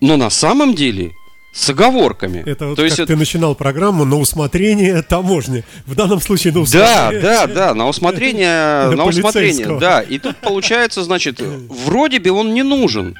Но 0.00 0.16
на 0.16 0.30
самом 0.30 0.74
деле 0.74 1.12
с 1.56 1.70
оговорками. 1.70 2.42
Это 2.44 2.66
вот 2.66 2.76
То 2.76 2.84
есть 2.84 2.96
ты 2.96 3.04
это... 3.04 3.16
начинал 3.16 3.54
программу 3.54 4.04
на 4.04 4.16
усмотрение 4.16 5.00
таможни. 5.00 5.64
В 5.86 5.94
данном 5.94 6.20
случае 6.20 6.52
на 6.52 6.60
усмотрение. 6.60 7.22
Да, 7.22 7.46
да, 7.46 7.54
да, 7.54 7.74
на 7.74 7.88
усмотрение, 7.88 8.90
на 8.94 9.04
усмотрение, 9.06 9.78
да. 9.78 10.02
И 10.02 10.18
тут 10.18 10.36
получается, 10.36 11.02
значит, 11.02 11.40
вроде 11.68 12.20
бы 12.20 12.30
он 12.30 12.52
не 12.52 12.62
нужен, 12.62 13.16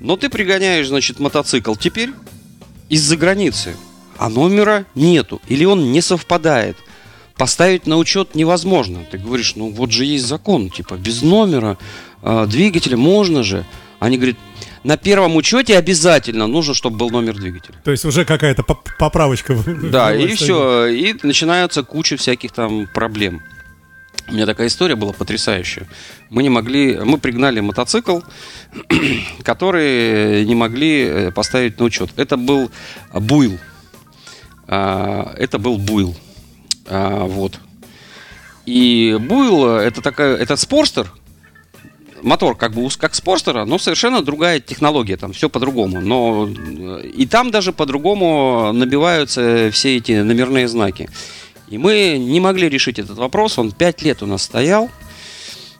но 0.00 0.16
ты 0.16 0.28
пригоняешь, 0.28 0.88
значит, 0.88 1.20
мотоцикл 1.20 1.76
теперь 1.76 2.10
из-за 2.88 3.16
границы, 3.16 3.76
а 4.18 4.28
номера 4.28 4.84
нету, 4.96 5.40
или 5.46 5.64
он 5.64 5.92
не 5.92 6.00
совпадает. 6.00 6.76
Поставить 7.36 7.86
на 7.86 7.96
учет 7.96 8.34
невозможно. 8.34 9.06
Ты 9.10 9.18
говоришь, 9.18 9.54
ну 9.54 9.70
вот 9.70 9.90
же 9.92 10.04
есть 10.04 10.26
закон, 10.26 10.68
типа 10.68 10.94
без 10.94 11.22
номера 11.22 11.78
э, 12.22 12.46
двигателя 12.48 12.96
можно 12.96 13.42
же. 13.42 13.64
Они 14.00 14.16
говорят, 14.16 14.36
на 14.84 14.96
первом 14.96 15.36
учете 15.36 15.78
обязательно 15.78 16.46
нужно, 16.46 16.74
чтобы 16.74 16.96
был 16.96 17.10
номер 17.10 17.36
двигателя. 17.36 17.74
То 17.84 17.90
есть 17.90 18.04
уже 18.04 18.24
какая-то 18.24 18.64
поправочка. 18.64 19.56
Да, 19.82 20.14
и 20.14 20.34
все. 20.34 20.86
И 20.86 21.14
начинается 21.22 21.82
куча 21.82 22.16
всяких 22.16 22.52
там 22.52 22.88
проблем. 22.92 23.42
У 24.28 24.34
меня 24.34 24.46
такая 24.46 24.68
история 24.68 24.94
была 24.94 25.12
потрясающая. 25.12 25.86
Мы 26.30 26.42
не 26.42 26.48
могли, 26.48 26.96
мы 26.96 27.18
пригнали 27.18 27.60
мотоцикл, 27.60 28.20
который 29.44 30.44
не 30.44 30.54
могли 30.54 31.02
э, 31.02 31.30
поставить 31.32 31.78
на 31.78 31.86
учет. 31.86 32.10
Это 32.16 32.36
был 32.36 32.70
буйл. 33.12 33.58
А, 34.68 35.34
это 35.36 35.58
был 35.58 35.76
буйл. 35.76 36.16
А, 36.86 37.24
вот. 37.26 37.58
И 38.64 39.16
буйл 39.20 39.76
это 39.76 40.00
такая, 40.00 40.36
это 40.36 40.56
спорстер, 40.56 41.12
мотор 42.22 42.56
как 42.56 42.72
бы 42.72 42.88
как 42.98 43.14
спорстера, 43.14 43.64
но 43.64 43.78
совершенно 43.78 44.22
другая 44.22 44.60
технология, 44.60 45.16
там 45.16 45.32
все 45.32 45.48
по-другому. 45.48 46.00
Но 46.00 46.48
э, 46.48 47.06
и 47.06 47.26
там 47.26 47.50
даже 47.50 47.72
по-другому 47.72 48.72
набиваются 48.72 49.70
все 49.72 49.96
эти 49.96 50.12
номерные 50.12 50.68
знаки. 50.68 51.08
И 51.68 51.78
мы 51.78 52.18
не 52.18 52.40
могли 52.40 52.68
решить 52.68 52.98
этот 52.98 53.18
вопрос, 53.18 53.58
он 53.58 53.72
пять 53.72 54.02
лет 54.02 54.22
у 54.22 54.26
нас 54.26 54.42
стоял. 54.42 54.90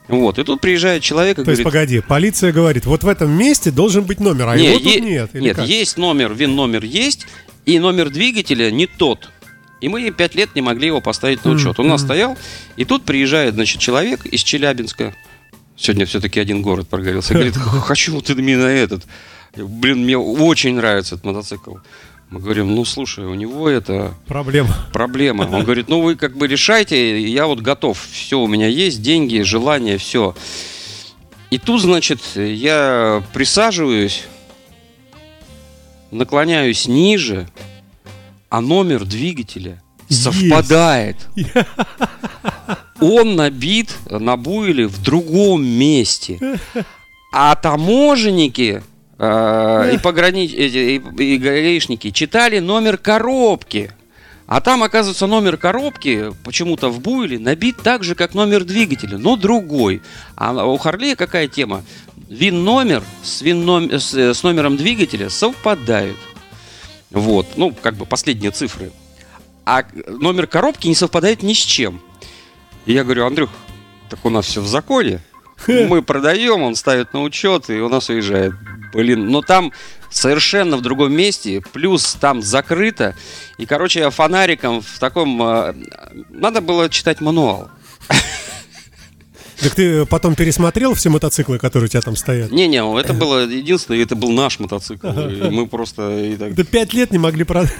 Вот, 0.07 0.37
и 0.37 0.43
тут 0.43 0.59
приезжает 0.59 1.01
человек 1.01 1.37
и 1.37 1.41
То 1.41 1.43
говорит... 1.43 1.59
есть, 1.59 1.71
погоди, 1.71 2.01
полиция 2.01 2.51
говорит, 2.51 2.85
вот 2.85 3.03
в 3.03 3.07
этом 3.07 3.31
месте 3.31 3.71
должен 3.71 4.03
быть 4.03 4.19
номер, 4.19 4.49
а 4.49 4.57
не, 4.57 4.65
его 4.65 4.79
тут 4.79 5.01
нет. 5.01 5.33
Нет, 5.33 5.55
как? 5.55 5.67
есть 5.67 5.97
номер, 5.97 6.33
ВИН-номер 6.33 6.83
есть, 6.83 7.25
и 7.65 7.79
номер 7.79 8.09
двигателя 8.09 8.69
не 8.69 8.85
тот. 8.85 9.29
И 9.79 9.89
мы 9.89 10.09
пять 10.11 10.35
лет 10.35 10.55
не 10.55 10.61
могли 10.61 10.87
его 10.87 10.99
поставить 10.99 11.43
на 11.45 11.51
учет. 11.51 11.79
Он 11.79 11.87
у 11.87 11.89
нас 11.89 12.01
стоял, 12.01 12.37
и 12.75 12.85
тут 12.85 13.03
приезжает, 13.03 13.53
значит, 13.53 13.81
человек 13.81 14.25
из 14.25 14.41
Челябинска. 14.41 15.13
Сегодня 15.75 16.05
все-таки 16.05 16.39
один 16.39 16.61
город 16.61 16.87
прогорелся. 16.87 17.33
Говорит, 17.33 17.55
хочу 17.55 18.13
вот 18.15 18.29
именно 18.29 18.65
этот. 18.65 19.03
Блин, 19.55 20.03
мне 20.03 20.17
очень 20.17 20.75
нравится 20.75 21.15
этот 21.15 21.25
мотоцикл. 21.25 21.75
Мы 22.29 22.39
говорим, 22.39 22.73
ну 22.73 22.83
слушай, 22.83 23.23
у 23.25 23.35
него 23.35 23.69
это 23.69 24.15
Проблема. 24.25 24.75
проблема. 24.91 25.43
Он 25.43 25.63
говорит, 25.63 25.87
ну 25.87 26.01
вы 26.01 26.15
как 26.15 26.35
бы 26.35 26.47
решайте, 26.47 27.21
я 27.21 27.45
вот 27.45 27.59
готов, 27.59 28.03
все 28.11 28.39
у 28.39 28.47
меня 28.47 28.67
есть, 28.67 29.03
деньги, 29.03 29.41
желание, 29.43 29.99
все. 29.99 30.35
И 31.51 31.59
тут, 31.59 31.81
значит, 31.81 32.21
я 32.35 33.21
присаживаюсь, 33.33 34.23
наклоняюсь 36.09 36.87
ниже, 36.87 37.47
а 38.49 38.61
номер 38.61 39.05
двигателя 39.05 39.83
Есть. 40.09 41.27
Он 43.03 43.35
набит 43.35 43.97
на 44.09 44.37
буйле 44.37 44.87
в 44.87 45.01
другом 45.01 45.65
месте. 45.65 46.39
А 47.33 47.55
таможенники 47.55 48.81
э, 49.17 49.91
и, 49.93 49.97
погранич... 49.97 50.53
эти, 50.53 50.77
и, 50.77 51.33
и 51.33 51.37
гаишники 51.37 52.11
читали 52.11 52.59
номер 52.59 52.97
коробки. 52.97 53.91
А 54.45 54.61
там, 54.61 54.83
оказывается, 54.83 55.27
номер 55.27 55.57
коробки 55.57 56.31
почему-то 56.45 56.89
в 56.89 57.01
буйле 57.01 57.39
набит 57.39 57.77
так 57.83 58.03
же, 58.03 58.15
как 58.15 58.35
номер 58.35 58.63
двигателя, 58.63 59.17
но 59.17 59.35
другой. 59.35 60.01
А 60.35 60.65
у 60.65 60.77
Харлея 60.77 61.15
какая 61.15 61.47
тема? 61.47 61.83
Вин-номер 62.29 63.03
с, 63.21 63.41
вин 63.41 63.91
с, 63.99 64.13
с 64.13 64.43
номером 64.43 64.77
двигателя 64.77 65.29
совпадают. 65.29 66.17
Вот, 67.09 67.57
ну, 67.57 67.73
как 67.73 67.95
бы 67.95 68.05
последние 68.05 68.51
цифры. 68.51 68.91
А 69.65 69.83
номер 70.07 70.47
коробки 70.47 70.87
не 70.87 70.95
совпадает 70.95 71.43
ни 71.43 71.53
с 71.53 71.57
чем. 71.57 72.01
И 72.85 72.93
я 72.93 73.03
говорю, 73.03 73.25
Андрюх, 73.25 73.49
так 74.09 74.23
у 74.25 74.29
нас 74.29 74.45
все 74.45 74.61
в 74.61 74.67
законе. 74.67 75.21
Мы 75.67 76.01
продаем, 76.01 76.61
он 76.61 76.75
ставит 76.75 77.13
на 77.13 77.21
учет, 77.21 77.69
и 77.69 77.79
у 77.79 77.87
нас 77.89 78.09
уезжает. 78.09 78.53
Блин, 78.93 79.27
но 79.29 79.41
там 79.41 79.71
совершенно 80.09 80.75
в 80.77 80.81
другом 80.81 81.13
месте, 81.13 81.61
плюс 81.71 82.15
там 82.19 82.41
закрыто. 82.41 83.15
И, 83.57 83.65
короче, 83.65 83.99
я 84.01 84.09
фонариком 84.09 84.81
в 84.81 84.99
таком... 84.99 85.41
э, 85.41 85.73
Надо 86.29 86.59
было 86.61 86.89
читать 86.89 87.21
мануал. 87.21 87.69
Так 89.59 89.75
ты 89.75 90.05
потом 90.05 90.35
пересмотрел 90.35 90.93
все 90.93 91.09
мотоциклы, 91.09 91.57
которые 91.57 91.85
у 91.85 91.87
тебя 91.87 92.01
там 92.01 92.17
стоят? 92.17 92.51
Не-не, 92.51 92.83
это 92.99 93.13
было 93.13 93.47
единственное, 93.47 94.03
это 94.03 94.15
был 94.15 94.31
наш 94.31 94.59
мотоцикл. 94.59 95.07
Мы 95.07 95.67
просто... 95.67 96.17
и 96.19 96.35
так- 96.35 96.53
Да 96.55 96.63
пять 96.65 96.91
лет 96.93 97.11
не 97.11 97.17
могли 97.19 97.45
продать. 97.45 97.73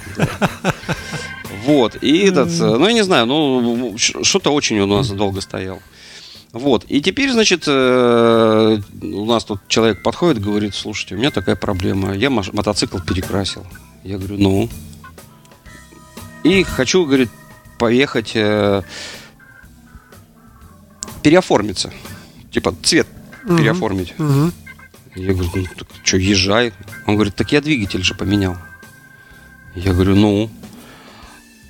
Вот, 1.64 1.96
и 2.02 2.18
этот, 2.18 2.48
э, 2.48 2.76
ну, 2.76 2.86
я 2.86 2.92
не 2.92 3.04
знаю, 3.04 3.26
ну, 3.26 3.96
что-то 3.96 4.50
очень 4.50 4.78
у 4.80 4.86
нас 4.86 5.08
долго 5.08 5.40
стоял. 5.40 5.80
Вот, 6.52 6.84
и 6.88 7.00
теперь, 7.00 7.32
значит, 7.32 7.64
э, 7.66 8.78
у 9.02 9.24
нас 9.24 9.44
тут 9.44 9.60
человек 9.68 10.02
подходит, 10.02 10.42
говорит, 10.42 10.74
слушайте, 10.74 11.14
у 11.14 11.18
меня 11.18 11.30
такая 11.30 11.56
проблема, 11.56 12.14
я 12.14 12.30
мотоцикл 12.30 12.98
перекрасил. 12.98 13.66
Я 14.04 14.18
говорю, 14.18 14.38
ну? 14.38 14.68
И 16.44 16.62
хочу, 16.62 17.06
говорит, 17.06 17.30
поехать 17.78 18.32
э, 18.34 18.82
переоформиться. 21.22 21.92
Типа 22.50 22.74
цвет 22.82 23.08
переоформить. 23.48 24.14
Мгм. 24.18 24.52
Я 25.16 25.32
говорю, 25.32 25.50
ну 25.54 25.64
так 25.76 25.88
что, 26.02 26.16
езжай. 26.18 26.72
Он 27.06 27.14
говорит, 27.14 27.34
так 27.34 27.50
я 27.52 27.60
двигатель 27.60 28.02
же 28.02 28.14
поменял. 28.14 28.56
Я 29.74 29.92
говорю, 29.92 30.14
ну. 30.14 30.50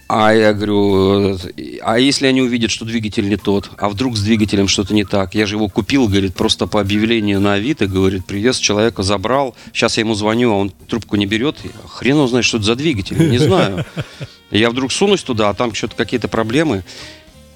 А 0.07 0.35
я 0.35 0.53
говорю, 0.53 1.39
а 1.83 1.99
если 1.99 2.27
они 2.27 2.43
увидят, 2.43 2.71
что 2.71 2.85
двигатель 2.85 3.27
не 3.27 3.37
тот, 3.37 3.71
а 3.79 3.89
вдруг 3.89 4.17
с 4.17 4.23
двигателем 4.23 4.69
что-то 4.69 4.93
не 4.93 5.05
так? 5.05 5.35
Я 5.35 5.47
же 5.47 5.57
его 5.57 5.69
купил, 5.69 6.09
говорит, 6.09 6.35
просто 6.35 6.67
по 6.67 6.81
объявлению 6.81 7.41
на 7.41 7.55
Авито, 7.55 7.87
говорит, 7.87 8.27
привез 8.27 8.59
человека, 8.59 9.03
забрал. 9.03 9.57
Сейчас 9.73 9.97
я 9.97 10.03
ему 10.03 10.15
звоню, 10.15 10.53
а 10.53 10.57
он 10.57 10.71
трубку 10.89 11.17
не 11.17 11.25
берет. 11.25 11.59
Хрен 11.89 12.17
его 12.17 12.27
знает, 12.27 12.45
что 12.45 12.59
это 12.59 12.67
за 12.67 12.77
двигатель, 12.77 13.31
не 13.31 13.39
знаю. 13.39 13.87
Я 14.51 14.71
вдруг 14.71 14.93
сунусь 14.93 15.23
туда, 15.23 15.49
а 15.49 15.55
там 15.55 15.73
что-то 15.73 15.97
какие-то 15.97 16.29
проблемы. 16.29 16.85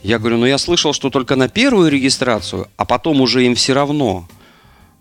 Я 0.02 0.19
говорю, 0.19 0.38
ну 0.38 0.47
я 0.47 0.57
слышал, 0.57 0.95
что 0.95 1.11
только 1.11 1.37
на 1.37 1.49
первую 1.49 1.90
регистрацию, 1.90 2.69
а 2.76 2.87
потом 2.87 3.21
уже 3.21 3.45
им 3.45 3.57
все 3.57 3.75
равно. 3.75 4.26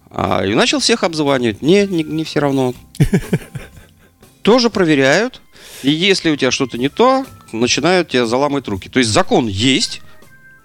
А, 0.09 0.45
и 0.45 0.53
начал 0.53 0.79
всех 0.79 1.03
обзванивать. 1.03 1.61
Не, 1.61 1.85
не, 1.85 2.03
не 2.03 2.23
все 2.23 2.39
равно. 2.39 2.73
Тоже 4.41 4.69
проверяют. 4.69 5.41
И 5.83 5.91
если 5.91 6.29
у 6.31 6.35
тебя 6.35 6.51
что-то 6.51 6.77
не 6.77 6.89
то, 6.89 7.25
начинают 7.51 8.09
тебя 8.09 8.25
заламывать 8.25 8.67
руки. 8.67 8.89
То 8.89 8.99
есть 8.99 9.11
закон 9.11 9.47
есть, 9.47 10.01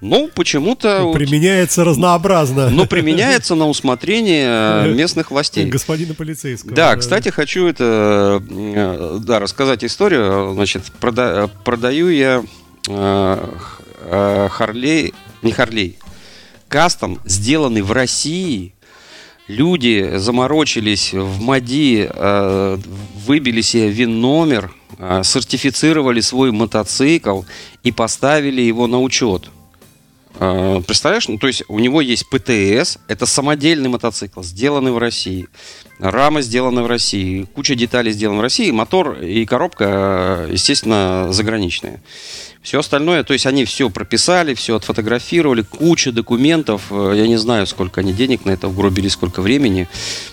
но 0.01 0.29
почему-то... 0.35 1.03
вот- 1.03 1.14
Применяется 1.14 1.85
разнообразно. 1.85 2.70
но 2.70 2.87
применяется 2.87 3.55
на 3.55 3.68
усмотрение 3.68 4.88
местных 4.94 5.31
властей. 5.31 5.66
Господина 5.66 6.14
полицейского. 6.14 6.72
Да, 6.75 6.96
кстати, 6.96 7.29
хочу 7.29 7.66
это, 7.66 8.42
э, 8.51 9.18
да, 9.22 9.38
рассказать 9.38 9.85
историю. 9.85 10.53
Значит, 10.55 10.85
прода- 11.01 11.48
продаю 11.64 12.09
я 12.09 12.42
э, 12.88 13.48
э, 14.01 14.48
Харлей, 14.51 15.14
не 15.42 15.53
Харлей, 15.53 15.98
кастом, 16.68 17.20
сделанный 17.25 17.83
в 17.83 17.92
России. 17.92 18.75
Люди 19.48 20.12
заморочились 20.16 21.12
в 21.12 21.40
МАДИ, 21.42 22.09
выбили 23.27 23.61
себе 23.61 23.88
ВИН-номер, 23.90 24.66
э, 24.66 24.81
сертифицировали 25.22 26.20
свой 26.20 26.52
мотоцикл 26.52 27.42
и 27.82 27.92
поставили 27.92 28.60
его 28.60 28.86
на 28.86 29.00
учет. 29.00 29.50
Э, 30.38 30.80
Представляешь, 30.86 31.28
ну 31.28 31.38
то 31.38 31.46
есть 31.46 31.62
у 31.68 31.78
него 31.78 32.00
есть 32.00 32.28
ПТС, 32.28 32.98
это 33.08 33.26
самодельный 33.26 33.88
мотоцикл, 33.88 34.42
сделанный 34.42 34.92
в 34.92 34.98
России. 34.98 35.48
Рама 35.98 36.42
сделана 36.42 36.82
в 36.82 36.86
России, 36.86 37.44
куча 37.54 37.74
деталей 37.74 38.12
сделана 38.12 38.38
в 38.38 38.42
России, 38.42 38.70
мотор 38.70 39.18
и 39.22 39.44
коробка, 39.44 40.46
э, 40.48 40.52
естественно, 40.52 41.32
заграничные. 41.32 42.02
Все 42.62 42.79
остальное, 42.79 43.25
то 43.25 43.33
есть 43.33 43.46
они 43.46 43.64
все 43.64 43.90
прописали, 43.90 44.55
все 44.55 44.77
отфотографировали, 44.77 45.62
куча 45.62 46.12
документов, 46.12 46.87
э, 46.90 47.14
я 47.16 47.27
не 47.27 47.37
знаю, 47.37 47.66
сколько 47.66 48.01
они 48.01 48.12
денег 48.12 48.44
на 48.44 48.51
это 48.53 48.68
угробили, 48.68 49.09
сколько 49.09 49.42
времени. 49.42 49.88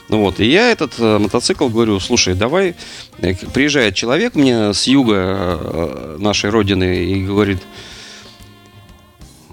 Ну 0.09 0.21
вот, 0.21 0.39
и 0.39 0.45
я 0.45 0.71
этот 0.71 0.93
э, 0.99 1.17
мотоцикл 1.17 1.69
говорю, 1.69 1.99
слушай, 1.99 2.35
давай, 2.35 2.75
Э, 3.21 3.33
приезжает 3.53 3.95
человек 3.95 4.35
мне 4.35 4.73
с 4.73 4.87
юга 4.87 6.15
нашей 6.19 6.49
родины 6.49 7.05
и 7.05 7.25
говорит, 7.25 7.59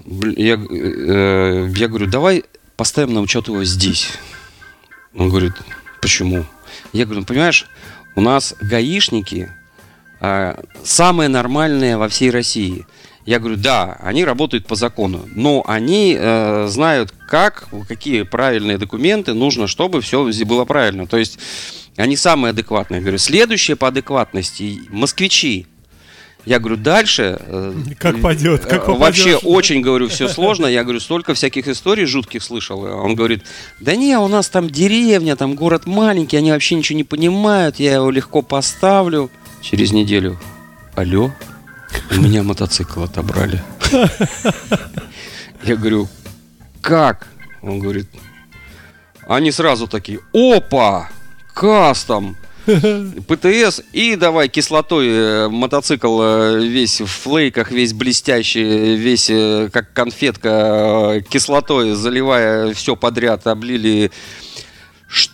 я, 0.05 0.53
я 0.53 1.87
говорю, 1.87 2.07
давай 2.07 2.45
поставим 2.75 3.13
на 3.13 3.21
учет 3.21 3.47
его 3.47 3.63
здесь. 3.65 4.09
Он 5.15 5.29
говорит, 5.29 5.53
почему? 6.01 6.45
Я 6.93 7.05
говорю, 7.05 7.21
ну, 7.21 7.25
понимаешь, 7.25 7.65
у 8.15 8.21
нас 8.21 8.55
гаишники 8.61 9.51
самые 10.83 11.29
нормальные 11.29 11.97
во 11.97 12.07
всей 12.09 12.31
России. 12.31 12.85
Я 13.25 13.39
говорю, 13.39 13.57
да, 13.57 13.97
они 14.01 14.23
работают 14.23 14.67
по 14.67 14.75
закону, 14.75 15.27
но 15.35 15.61
они 15.67 16.15
э, 16.17 16.67
знают, 16.69 17.13
как, 17.27 17.67
какие 17.87 18.21
правильные 18.21 18.77
документы 18.77 19.33
нужно, 19.33 19.67
чтобы 19.67 19.99
все 19.99 20.23
было 20.45 20.63
правильно. 20.63 21.07
То 21.07 21.17
есть 21.17 21.37
они 21.97 22.15
самые 22.15 22.51
адекватные. 22.51 22.99
Я 22.99 23.01
говорю, 23.01 23.17
следующие 23.17 23.75
по 23.75 23.89
адекватности 23.89 24.79
москвичи. 24.89 25.67
Я 26.45 26.59
говорю, 26.59 26.77
дальше... 26.77 27.37
э, 27.41 27.73
Как 27.99 28.21
пойдет, 28.21 28.65
как 28.65 28.83
э, 28.83 28.85
попадешь. 28.85 29.25
Вообще 29.25 29.35
очень, 29.45 29.81
говорю, 29.81 30.07
все 30.07 30.29
сложно. 30.29 30.65
Я 30.65 30.83
говорю, 30.83 31.01
столько 31.01 31.33
всяких 31.33 31.67
историй 31.67 32.05
жутких 32.05 32.41
слышал. 32.41 32.81
Он 32.81 33.13
говорит, 33.15 33.43
да 33.81 33.97
не, 33.97 34.17
у 34.17 34.29
нас 34.29 34.47
там 34.47 34.69
деревня, 34.69 35.35
там 35.35 35.55
город 35.55 35.85
маленький, 35.85 36.37
они 36.37 36.51
вообще 36.53 36.75
ничего 36.75 36.95
не 36.95 37.03
понимают, 37.03 37.75
я 37.77 37.95
его 37.95 38.09
легко 38.09 38.41
поставлю. 38.41 39.29
Через 39.69 39.91
неделю, 39.91 40.39
алло, 40.95 41.29
у 42.09 42.15
меня 42.15 42.41
мотоцикл 42.41 43.03
отобрали. 43.03 43.61
Я 45.61 45.75
говорю, 45.75 46.07
как? 46.81 47.27
Он 47.61 47.79
говорит, 47.79 48.07
они 49.27 49.51
сразу 49.51 49.87
такие, 49.87 50.21
опа, 50.31 51.09
кастом, 51.53 52.37
ПТС 52.65 53.81
и 53.91 54.15
давай 54.15 54.47
кислотой 54.47 55.07
э, 55.09 55.47
мотоцикл 55.49 56.21
э, 56.21 56.59
весь 56.65 57.01
в 57.01 57.07
флейках, 57.07 57.69
весь 57.69 57.91
блестящий, 57.91 58.95
весь 58.95 59.29
э, 59.29 59.69
как 59.73 59.91
конфетка 59.91 61.21
кислотой 61.29 61.93
заливая 61.93 62.73
все 62.73 62.95
подряд, 62.95 63.45
облили. 63.47 64.11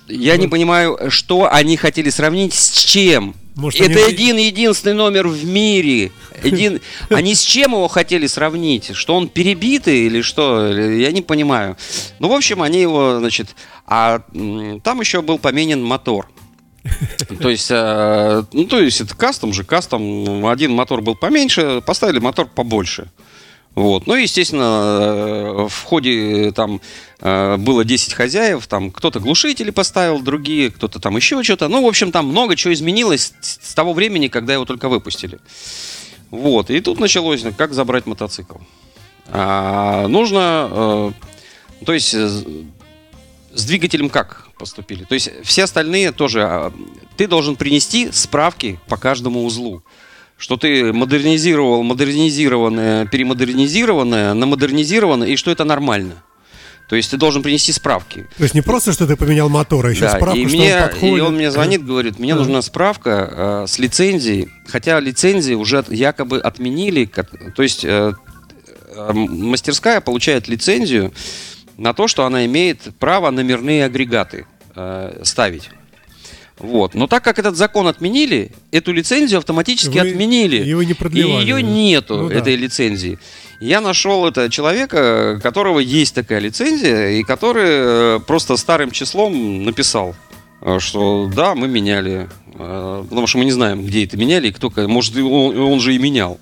Я 0.07 0.37
не 0.37 0.47
понимаю, 0.47 1.09
что 1.09 1.51
они 1.51 1.77
хотели 1.77 2.09
сравнить 2.09 2.53
с 2.53 2.83
чем. 2.83 3.35
Может, 3.55 3.81
Это 3.81 3.99
они- 4.05 4.13
один 4.13 4.37
единственный 4.37 4.93
номер 4.93 5.27
в 5.27 5.45
мире. 5.45 6.11
Один... 6.43 6.81
Они 7.09 7.35
с 7.35 7.41
чем 7.41 7.73
его 7.73 7.87
хотели 7.87 8.25
сравнить? 8.27 8.95
Что 8.95 9.15
он 9.15 9.29
перебитый 9.29 10.07
или 10.07 10.21
что? 10.21 10.67
Я 10.75 11.11
не 11.11 11.21
понимаю. 11.21 11.77
Ну, 12.19 12.29
в 12.29 12.33
общем, 12.33 12.61
они 12.61 12.81
его, 12.81 13.19
значит... 13.19 13.55
А 13.85 14.21
там 14.83 14.99
еще 15.01 15.21
был 15.21 15.37
поменен 15.37 15.83
мотор. 15.83 16.29
То 17.41 17.49
есть, 17.49 17.67
э, 17.69 18.43
ну, 18.51 18.65
то 18.65 18.79
есть 18.79 19.01
это 19.01 19.15
кастом 19.15 19.53
же, 19.53 19.63
кастом. 19.63 20.45
Один 20.45 20.73
мотор 20.73 21.01
был 21.01 21.15
поменьше, 21.15 21.81
поставили 21.85 22.19
мотор 22.19 22.47
побольше. 22.47 23.09
Вот. 23.75 24.05
Ну, 24.05 24.15
естественно, 24.15 24.61
э, 24.61 25.67
в 25.67 25.83
ходе 25.83 26.51
там 26.51 26.79
э, 27.19 27.57
было 27.57 27.83
10 27.83 28.13
хозяев, 28.13 28.67
там 28.67 28.91
кто-то 28.91 29.19
глушители 29.19 29.71
поставил, 29.71 30.19
другие, 30.19 30.69
кто-то 30.69 30.99
там 30.99 31.15
еще 31.15 31.41
что-то. 31.43 31.67
Ну, 31.69 31.83
в 31.83 31.87
общем, 31.87 32.11
там 32.11 32.27
много 32.27 32.55
чего 32.55 32.73
изменилось 32.73 33.33
с 33.41 33.73
того 33.73 33.93
времени, 33.93 34.27
когда 34.27 34.53
его 34.53 34.65
только 34.65 34.89
выпустили. 34.89 35.39
Вот. 36.29 36.69
И 36.69 36.79
тут 36.81 36.99
началось, 36.99 37.43
как 37.57 37.73
забрать 37.73 38.05
мотоцикл. 38.05 38.57
А, 39.27 40.07
нужно, 40.07 40.69
э, 41.79 41.85
то 41.85 41.93
есть 41.93 42.13
с 43.53 43.65
двигателем 43.65 44.09
как 44.09 44.49
поступили? 44.57 45.03
То 45.03 45.15
есть 45.15 45.31
все 45.43 45.63
остальные 45.63 46.11
тоже, 46.11 46.43
а, 46.43 46.73
ты 47.17 47.27
должен 47.27 47.55
принести 47.55 48.11
справки 48.11 48.79
по 48.87 48.97
каждому 48.97 49.45
узлу 49.45 49.83
что 50.37 50.57
ты 50.57 50.91
модернизировал 50.91 51.83
модернизированное, 51.83 53.05
перемодернизированное, 53.05 54.33
на 54.33 54.45
модернизированное, 54.45 55.27
и 55.27 55.35
что 55.35 55.51
это 55.51 55.63
нормально. 55.63 56.23
То 56.89 56.97
есть 56.97 57.09
ты 57.11 57.17
должен 57.17 57.41
принести 57.41 57.71
справки. 57.71 58.27
То 58.37 58.43
есть 58.43 58.53
не 58.53 58.61
просто, 58.61 58.91
что 58.91 59.07
ты 59.07 59.15
поменял 59.15 59.49
мотор, 59.49 59.85
а 59.85 59.89
еще 59.89 60.01
да, 60.01 60.17
справку, 60.17 60.37
и 60.37 60.47
что 60.47 60.57
мне, 60.57 60.75
он 60.75 60.81
подходит. 60.83 61.17
И 61.17 61.21
он 61.21 61.35
мне 61.35 61.51
звонит, 61.51 61.85
говорит, 61.85 62.19
мне 62.19 62.35
нужна 62.35 62.61
справка 62.61 63.63
э, 63.63 63.65
с 63.67 63.79
лицензией, 63.79 64.49
хотя 64.67 64.99
лицензии 64.99 65.53
уже 65.53 65.83
якобы 65.89 66.39
отменили. 66.39 67.09
То 67.55 67.63
есть 67.63 67.85
э, 67.85 68.13
э, 68.89 69.11
мастерская 69.13 70.01
получает 70.01 70.47
лицензию 70.47 71.13
на 71.77 71.93
то, 71.93 72.07
что 72.07 72.25
она 72.25 72.45
имеет 72.45 72.81
право 72.99 73.31
номерные 73.31 73.85
агрегаты 73.85 74.45
э, 74.75 75.21
ставить. 75.23 75.69
Вот. 76.59 76.93
Но 76.93 77.07
так 77.07 77.23
как 77.23 77.39
этот 77.39 77.57
закон 77.57 77.87
отменили, 77.87 78.51
эту 78.71 78.91
лицензию 78.91 79.39
автоматически 79.39 79.97
вы, 79.99 80.11
отменили. 80.11 80.63
И 80.63 80.73
вы 80.73 80.85
не 80.85 80.93
продлевали. 80.93 81.43
И 81.43 81.47
ее 81.47 81.63
нету, 81.63 82.17
ну, 82.17 82.29
этой 82.29 82.55
да. 82.55 82.61
лицензии. 82.61 83.17
Я 83.59 83.81
нашел 83.81 84.25
это 84.27 84.49
человека, 84.49 85.35
у 85.37 85.41
которого 85.41 85.79
есть 85.79 86.13
такая 86.13 86.39
лицензия, 86.39 87.11
и 87.11 87.23
который 87.23 87.65
э, 87.65 88.19
просто 88.25 88.57
старым 88.57 88.91
числом 88.91 89.63
написал, 89.63 90.15
э, 90.61 90.79
что 90.79 91.29
да, 91.33 91.55
мы 91.55 91.67
меняли. 91.67 92.29
Э, 92.55 93.03
потому 93.09 93.25
что 93.27 93.39
мы 93.39 93.45
не 93.45 93.51
знаем, 93.51 93.83
где 93.85 94.05
это 94.05 94.17
меняли, 94.17 94.49
и 94.49 94.51
кто, 94.51 94.71
может, 94.87 95.15
он, 95.15 95.57
он 95.57 95.79
же 95.79 95.95
и 95.95 95.97
менял. 95.97 96.39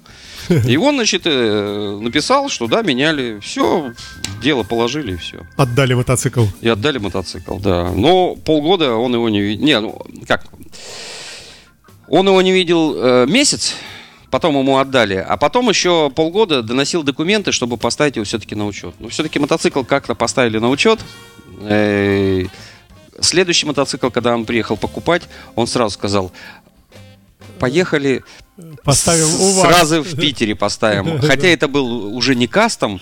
И 0.49 0.77
он, 0.77 0.95
значит, 0.95 1.23
э, 1.25 1.99
написал, 2.01 2.49
что 2.49 2.67
да, 2.67 2.81
меняли. 2.81 3.39
Все, 3.41 3.93
дело 4.41 4.63
положили 4.63 5.13
и 5.13 5.17
все. 5.17 5.41
Отдали 5.57 5.93
мотоцикл. 5.93 6.45
И 6.61 6.69
отдали 6.69 6.97
мотоцикл, 6.97 7.57
да. 7.57 7.91
Но 7.91 8.35
полгода 8.35 8.95
он 8.95 9.13
его 9.13 9.29
не 9.29 9.41
видел. 9.41 9.65
Не, 9.65 9.79
ну, 9.79 10.01
как? 10.27 10.45
Он 12.07 12.27
его 12.27 12.41
не 12.41 12.51
видел 12.51 12.95
э, 12.95 13.25
месяц, 13.27 13.75
потом 14.29 14.57
ему 14.57 14.77
отдали, 14.77 15.15
а 15.15 15.37
потом 15.37 15.69
еще 15.69 16.09
полгода 16.09 16.61
доносил 16.61 17.03
документы, 17.03 17.51
чтобы 17.51 17.77
поставить 17.77 18.17
его 18.17 18.25
все-таки 18.25 18.55
на 18.55 18.65
учет. 18.65 18.93
Но 18.99 19.09
все-таки 19.09 19.39
мотоцикл 19.39 19.83
как-то 19.83 20.13
поставили 20.13 20.57
на 20.57 20.69
учет. 20.69 20.99
Э, 21.61 22.43
следующий 23.19 23.65
мотоцикл, 23.65 24.09
когда 24.09 24.33
он 24.33 24.45
приехал 24.45 24.77
покупать, 24.77 25.23
он 25.55 25.67
сразу 25.67 25.93
сказал, 25.93 26.31
поехали 27.61 28.23
Поставим 28.83 29.25
у 29.41 29.51
вас. 29.53 29.67
Сразу 29.67 30.03
в 30.03 30.15
Питере 30.15 30.55
поставим. 30.55 31.19
Хотя 31.29 31.47
это 31.47 31.67
был 31.67 32.15
уже 32.15 32.35
не 32.35 32.47
кастом, 32.47 33.01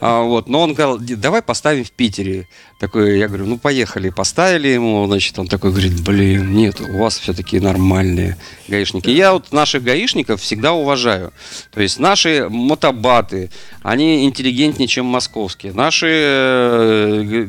а, 0.00 0.22
вот, 0.22 0.48
но 0.48 0.60
он 0.60 0.74
сказал, 0.74 0.98
давай 0.98 1.40
поставим 1.40 1.84
в 1.84 1.92
Питере. 1.92 2.46
Такой, 2.78 3.18
я 3.18 3.28
говорю, 3.28 3.46
ну 3.46 3.58
поехали. 3.58 4.10
Поставили 4.10 4.68
ему, 4.68 5.06
значит, 5.06 5.38
он 5.38 5.46
такой 5.46 5.70
говорит, 5.70 6.02
блин, 6.02 6.52
нет, 6.52 6.80
у 6.80 6.98
вас 6.98 7.18
все-таки 7.18 7.60
нормальные 7.60 8.36
гаишники. 8.68 9.10
Я 9.10 9.32
вот 9.32 9.52
наших 9.52 9.82
гаишников 9.82 10.42
всегда 10.42 10.72
уважаю. 10.72 11.32
То 11.72 11.80
есть 11.80 11.98
наши 11.98 12.48
мотобаты, 12.50 13.50
они 13.82 14.24
интеллигентнее, 14.24 14.88
чем 14.88 15.06
московские. 15.06 15.72
Наши 15.72 16.08
э, 16.10 17.48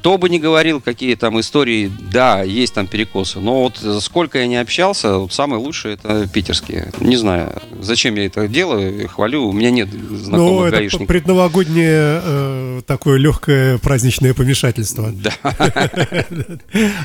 кто 0.00 0.16
бы 0.16 0.30
ни 0.30 0.38
говорил, 0.38 0.80
какие 0.80 1.14
там 1.14 1.38
истории, 1.38 1.92
да, 2.10 2.42
есть 2.42 2.72
там 2.72 2.86
перекосы, 2.86 3.38
но 3.38 3.64
вот 3.64 4.02
сколько 4.02 4.38
я 4.38 4.46
не 4.46 4.56
общался, 4.56 5.18
вот 5.18 5.34
самые 5.34 5.60
лучшие 5.60 5.94
это 5.94 6.26
питерские. 6.26 6.90
Не 7.00 7.16
знаю, 7.16 7.60
зачем 7.80 8.14
я 8.14 8.24
это 8.24 8.48
делаю, 8.48 9.06
хвалю, 9.10 9.46
у 9.46 9.52
меня 9.52 9.70
нет 9.70 9.90
знакомых 9.90 10.52
ну, 10.52 10.64
это 10.64 10.76
гаишников. 10.78 11.06
предновогоднее 11.06 12.22
э, 12.24 12.59
такое 12.86 13.18
легкое 13.18 13.78
праздничное 13.78 14.34
помешательство. 14.34 15.12
Да. 15.20 15.32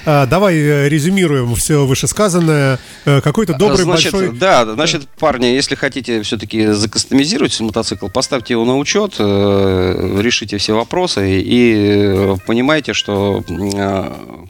А, 0.05 0.25
давай 0.25 0.55
э, 0.55 0.89
резюмируем 0.89 1.55
все 1.55 1.85
вышесказанное. 1.85 2.79
Э, 3.05 3.19
какой-то 3.21 3.53
добрый 3.53 3.83
значит, 3.83 4.13
большой... 4.13 4.37
Да, 4.37 4.65
значит, 4.65 5.07
парни, 5.19 5.47
если 5.47 5.75
хотите 5.75 6.21
все-таки 6.21 6.67
закастомизировать 6.67 7.59
мотоцикл, 7.59 8.07
поставьте 8.07 8.53
его 8.53 8.63
на 8.63 8.77
учет, 8.77 9.15
э, 9.19 10.19
решите 10.21 10.57
все 10.57 10.73
вопросы 10.73 11.41
и 11.41 12.35
понимаете, 12.45 12.93
что 12.93 13.43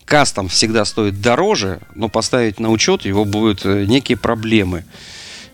кастом 0.05 0.47
всегда 0.47 0.85
стоит 0.85 1.21
дороже, 1.21 1.79
но 1.95 2.09
поставить 2.09 2.59
на 2.59 2.69
учет 2.69 3.05
его 3.05 3.25
будут 3.25 3.65
некие 3.65 4.17
проблемы. 4.17 4.85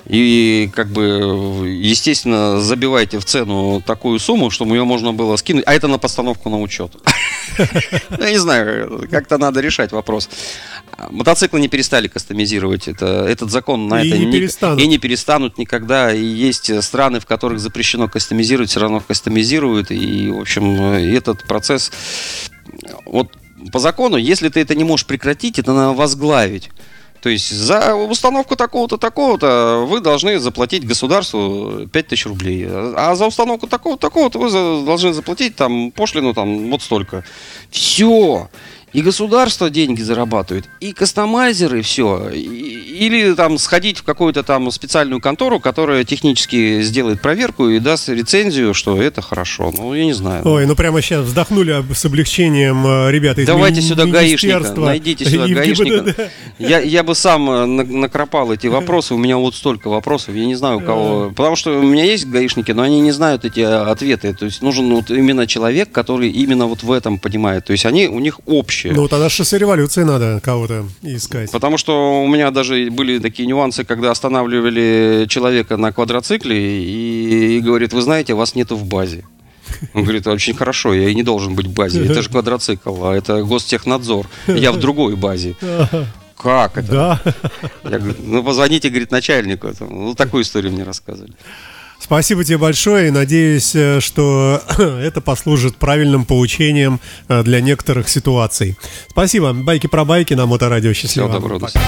И 0.08 0.70
как 0.76 0.88
бы, 0.90 1.70
естественно, 1.70 2.60
забивайте 2.60 3.20
в 3.20 3.26
цену 3.26 3.82
такую 3.86 4.20
сумму, 4.20 4.50
чтобы 4.50 4.76
ее 4.76 4.84
можно 4.84 5.14
было 5.14 5.36
скинуть. 5.36 5.64
А 5.68 5.74
это 5.74 5.88
на 5.88 5.98
постановку 5.98 6.50
на 6.50 6.60
учет. 6.60 6.92
Ну, 8.10 8.24
я 8.24 8.32
не 8.32 8.38
знаю, 8.38 9.08
как-то 9.12 9.38
надо 9.38 9.60
решать 9.60 9.92
вопрос. 9.92 10.30
Мотоциклы 11.10 11.60
не 11.60 11.68
перестали 11.68 12.08
кастомизировать. 12.08 12.88
Это, 12.88 13.26
этот 13.28 13.52
закон 13.52 13.88
на 13.88 14.02
это 14.02 14.18
не, 14.18 14.32
перестанут. 14.32 14.80
и 14.80 14.88
не 14.88 14.98
перестанут 14.98 15.58
никогда. 15.58 16.14
И 16.14 16.24
есть 16.24 16.84
страны, 16.84 17.20
в 17.20 17.26
которых 17.26 17.60
запрещено 17.60 18.08
кастомизировать, 18.08 18.70
все 18.70 18.80
равно 18.80 19.02
кастомизируют. 19.02 19.92
И, 19.92 20.30
в 20.30 20.40
общем, 20.40 20.82
этот 20.82 21.44
процесс 21.46 21.92
вот 23.06 23.30
по 23.72 23.80
закону, 23.80 24.18
если 24.18 24.50
ты 24.50 24.60
это 24.62 24.76
не 24.76 24.84
можешь 24.84 25.06
прекратить, 25.06 25.60
это 25.60 25.74
надо 25.74 25.94
возглавить. 25.94 26.70
То 27.22 27.30
есть 27.30 27.52
за 27.52 27.94
установку 27.94 28.56
такого-то, 28.56 28.98
такого-то 28.98 29.86
вы 29.88 30.00
должны 30.00 30.40
заплатить 30.40 30.88
государству 30.88 31.88
5000 31.94 32.26
рублей. 32.26 32.68
А 32.68 33.16
за 33.16 33.28
установку 33.28 33.68
такого-то, 33.68 34.02
такого-то 34.02 34.40
вы 34.40 34.50
должны 34.86 35.14
заплатить 35.14 35.56
там 35.56 35.92
пошлину 35.92 36.34
там 36.34 36.72
вот 36.72 36.82
столько. 36.82 37.24
Все. 37.70 38.50
И 38.93 39.01
государство 39.01 39.69
деньги 39.69 40.01
зарабатывает, 40.01 40.65
и 40.82 40.91
кастомайзеры 40.91 41.82
все. 41.82 42.30
Или 42.30 43.34
там 43.36 43.58
сходить 43.58 43.99
в 43.99 44.04
какую-то 44.04 44.43
там 44.43 44.69
специальную 44.69 45.21
контору, 45.21 45.62
которая 45.62 46.04
технически 46.04 46.82
сделает 46.82 47.21
проверку 47.21 47.69
и 47.69 47.80
даст 47.80 48.10
рецензию, 48.10 48.73
что 48.73 49.01
это 49.01 49.21
хорошо. 49.21 49.71
Ну, 49.75 49.93
я 49.93 50.04
не 50.04 50.13
знаю. 50.13 50.45
Ой, 50.45 50.65
ну 50.65 50.75
прямо 50.75 51.01
сейчас 51.01 51.25
вздохнули 51.25 51.84
с 51.93 52.04
облегчением 52.04 52.86
э, 52.86 53.12
ребята 53.12 53.41
из 53.41 53.47
Давайте 53.47 53.82
сюда 53.82 54.06
гаишника, 54.06 54.73
найдите 54.75 55.23
сюда 55.25 55.47
гаишника. 55.54 56.30
Я, 56.60 56.80
я 56.80 57.04
бы 57.04 57.15
сам 57.15 57.49
э, 57.49 57.65
накропал 57.65 58.51
эти 58.51 58.67
вопросы, 58.67 59.13
у 59.13 59.17
меня 59.17 59.38
вот 59.38 59.56
столько 59.56 59.89
вопросов, 59.89 60.36
я 60.36 60.45
не 60.45 60.56
знаю 60.56 60.77
у 60.77 60.82
кого. 60.82 61.30
Потому 61.30 61.56
что 61.56 61.80
у 61.80 61.84
меня 61.84 62.04
есть 62.04 62.27
гаишники, 62.27 62.71
но 62.73 62.84
они 62.84 62.99
не 62.99 63.12
знают 63.12 63.45
эти 63.45 63.62
э, 63.62 63.84
ответы. 63.84 64.34
То 64.34 64.45
есть 64.45 64.62
нужен 64.62 64.93
вот 64.93 65.10
именно 65.10 65.47
человек, 65.47 65.91
который 65.93 66.30
именно 66.30 66.67
вот 66.67 66.84
в 66.84 66.91
этом 66.91 67.19
понимает. 67.19 67.65
То 67.65 67.71
есть 67.71 67.86
они, 67.86 68.10
у 68.10 68.19
них 68.19 68.41
общие 68.45 68.81
вообще. 68.84 69.00
Ну, 69.00 69.08
тогда 69.08 69.30
шоссе 69.30 69.58
революции 69.58 70.04
надо 70.04 70.39
кого-то 70.44 70.86
искать. 71.02 71.52
Потому 71.52 71.78
что 71.78 72.24
у 72.24 72.28
меня 72.28 72.52
даже 72.52 72.89
были 72.91 73.20
такие 73.20 73.48
нюансы, 73.48 73.84
когда 73.84 74.12
останавливали 74.12 75.26
человека 75.30 75.78
на 75.78 75.91
квадроцикле 75.91 76.84
и, 76.84 77.58
и 77.58 77.60
говорит, 77.60 77.94
вы 77.94 78.02
знаете, 78.02 78.34
вас 78.34 78.56
нету 78.56 78.76
в 78.76 78.86
базе. 78.86 79.24
Он 79.94 80.04
говорит, 80.04 80.28
очень 80.28 80.54
хорошо, 80.54 80.94
я 80.94 81.10
и 81.10 81.15
не 81.15 81.24
должен 81.24 81.56
быть 81.56 81.67
в 81.67 81.74
базе. 81.74 82.06
Это 82.06 82.22
же 82.22 82.30
квадроцикл, 82.30 83.06
а 83.06 83.15
это 83.15 83.44
гостехнадзор. 83.44 84.28
Я 84.48 84.72
в 84.72 84.80
другой 84.80 85.15
базе. 85.15 85.56
Как 86.36 86.78
это? 86.78 86.91
Да. 86.91 87.22
Я 87.84 88.00
говорю, 88.00 88.15
ну 88.20 88.44
позвоните, 88.44 88.89
говорит, 88.89 89.12
начальнику. 89.12 89.72
Ну, 89.80 90.15
такую 90.15 90.41
историю 90.41 90.74
мне 90.74 90.84
рассказывали. 90.84 91.34
Спасибо 92.12 92.43
тебе 92.43 92.58
большое 92.58 93.08
и 93.08 93.10
надеюсь, 93.10 93.74
э, 93.74 94.02
что 94.02 94.62
это 94.78 95.21
послужит 95.21 95.78
правильным 95.78 96.26
поучением 96.26 97.00
э, 97.30 97.41
для 97.41 97.62
некоторых 97.62 98.10
ситуаций. 98.10 98.76
Спасибо. 99.08 99.54
Байки 99.54 99.88
про 99.88 100.04
байки 100.04 100.34
на 100.34 100.45
Моторадио. 100.45 100.91
Счастливо. 100.91 101.30
Всего 101.30 101.39
доброго. 101.39 101.60
Пока. 101.60 101.80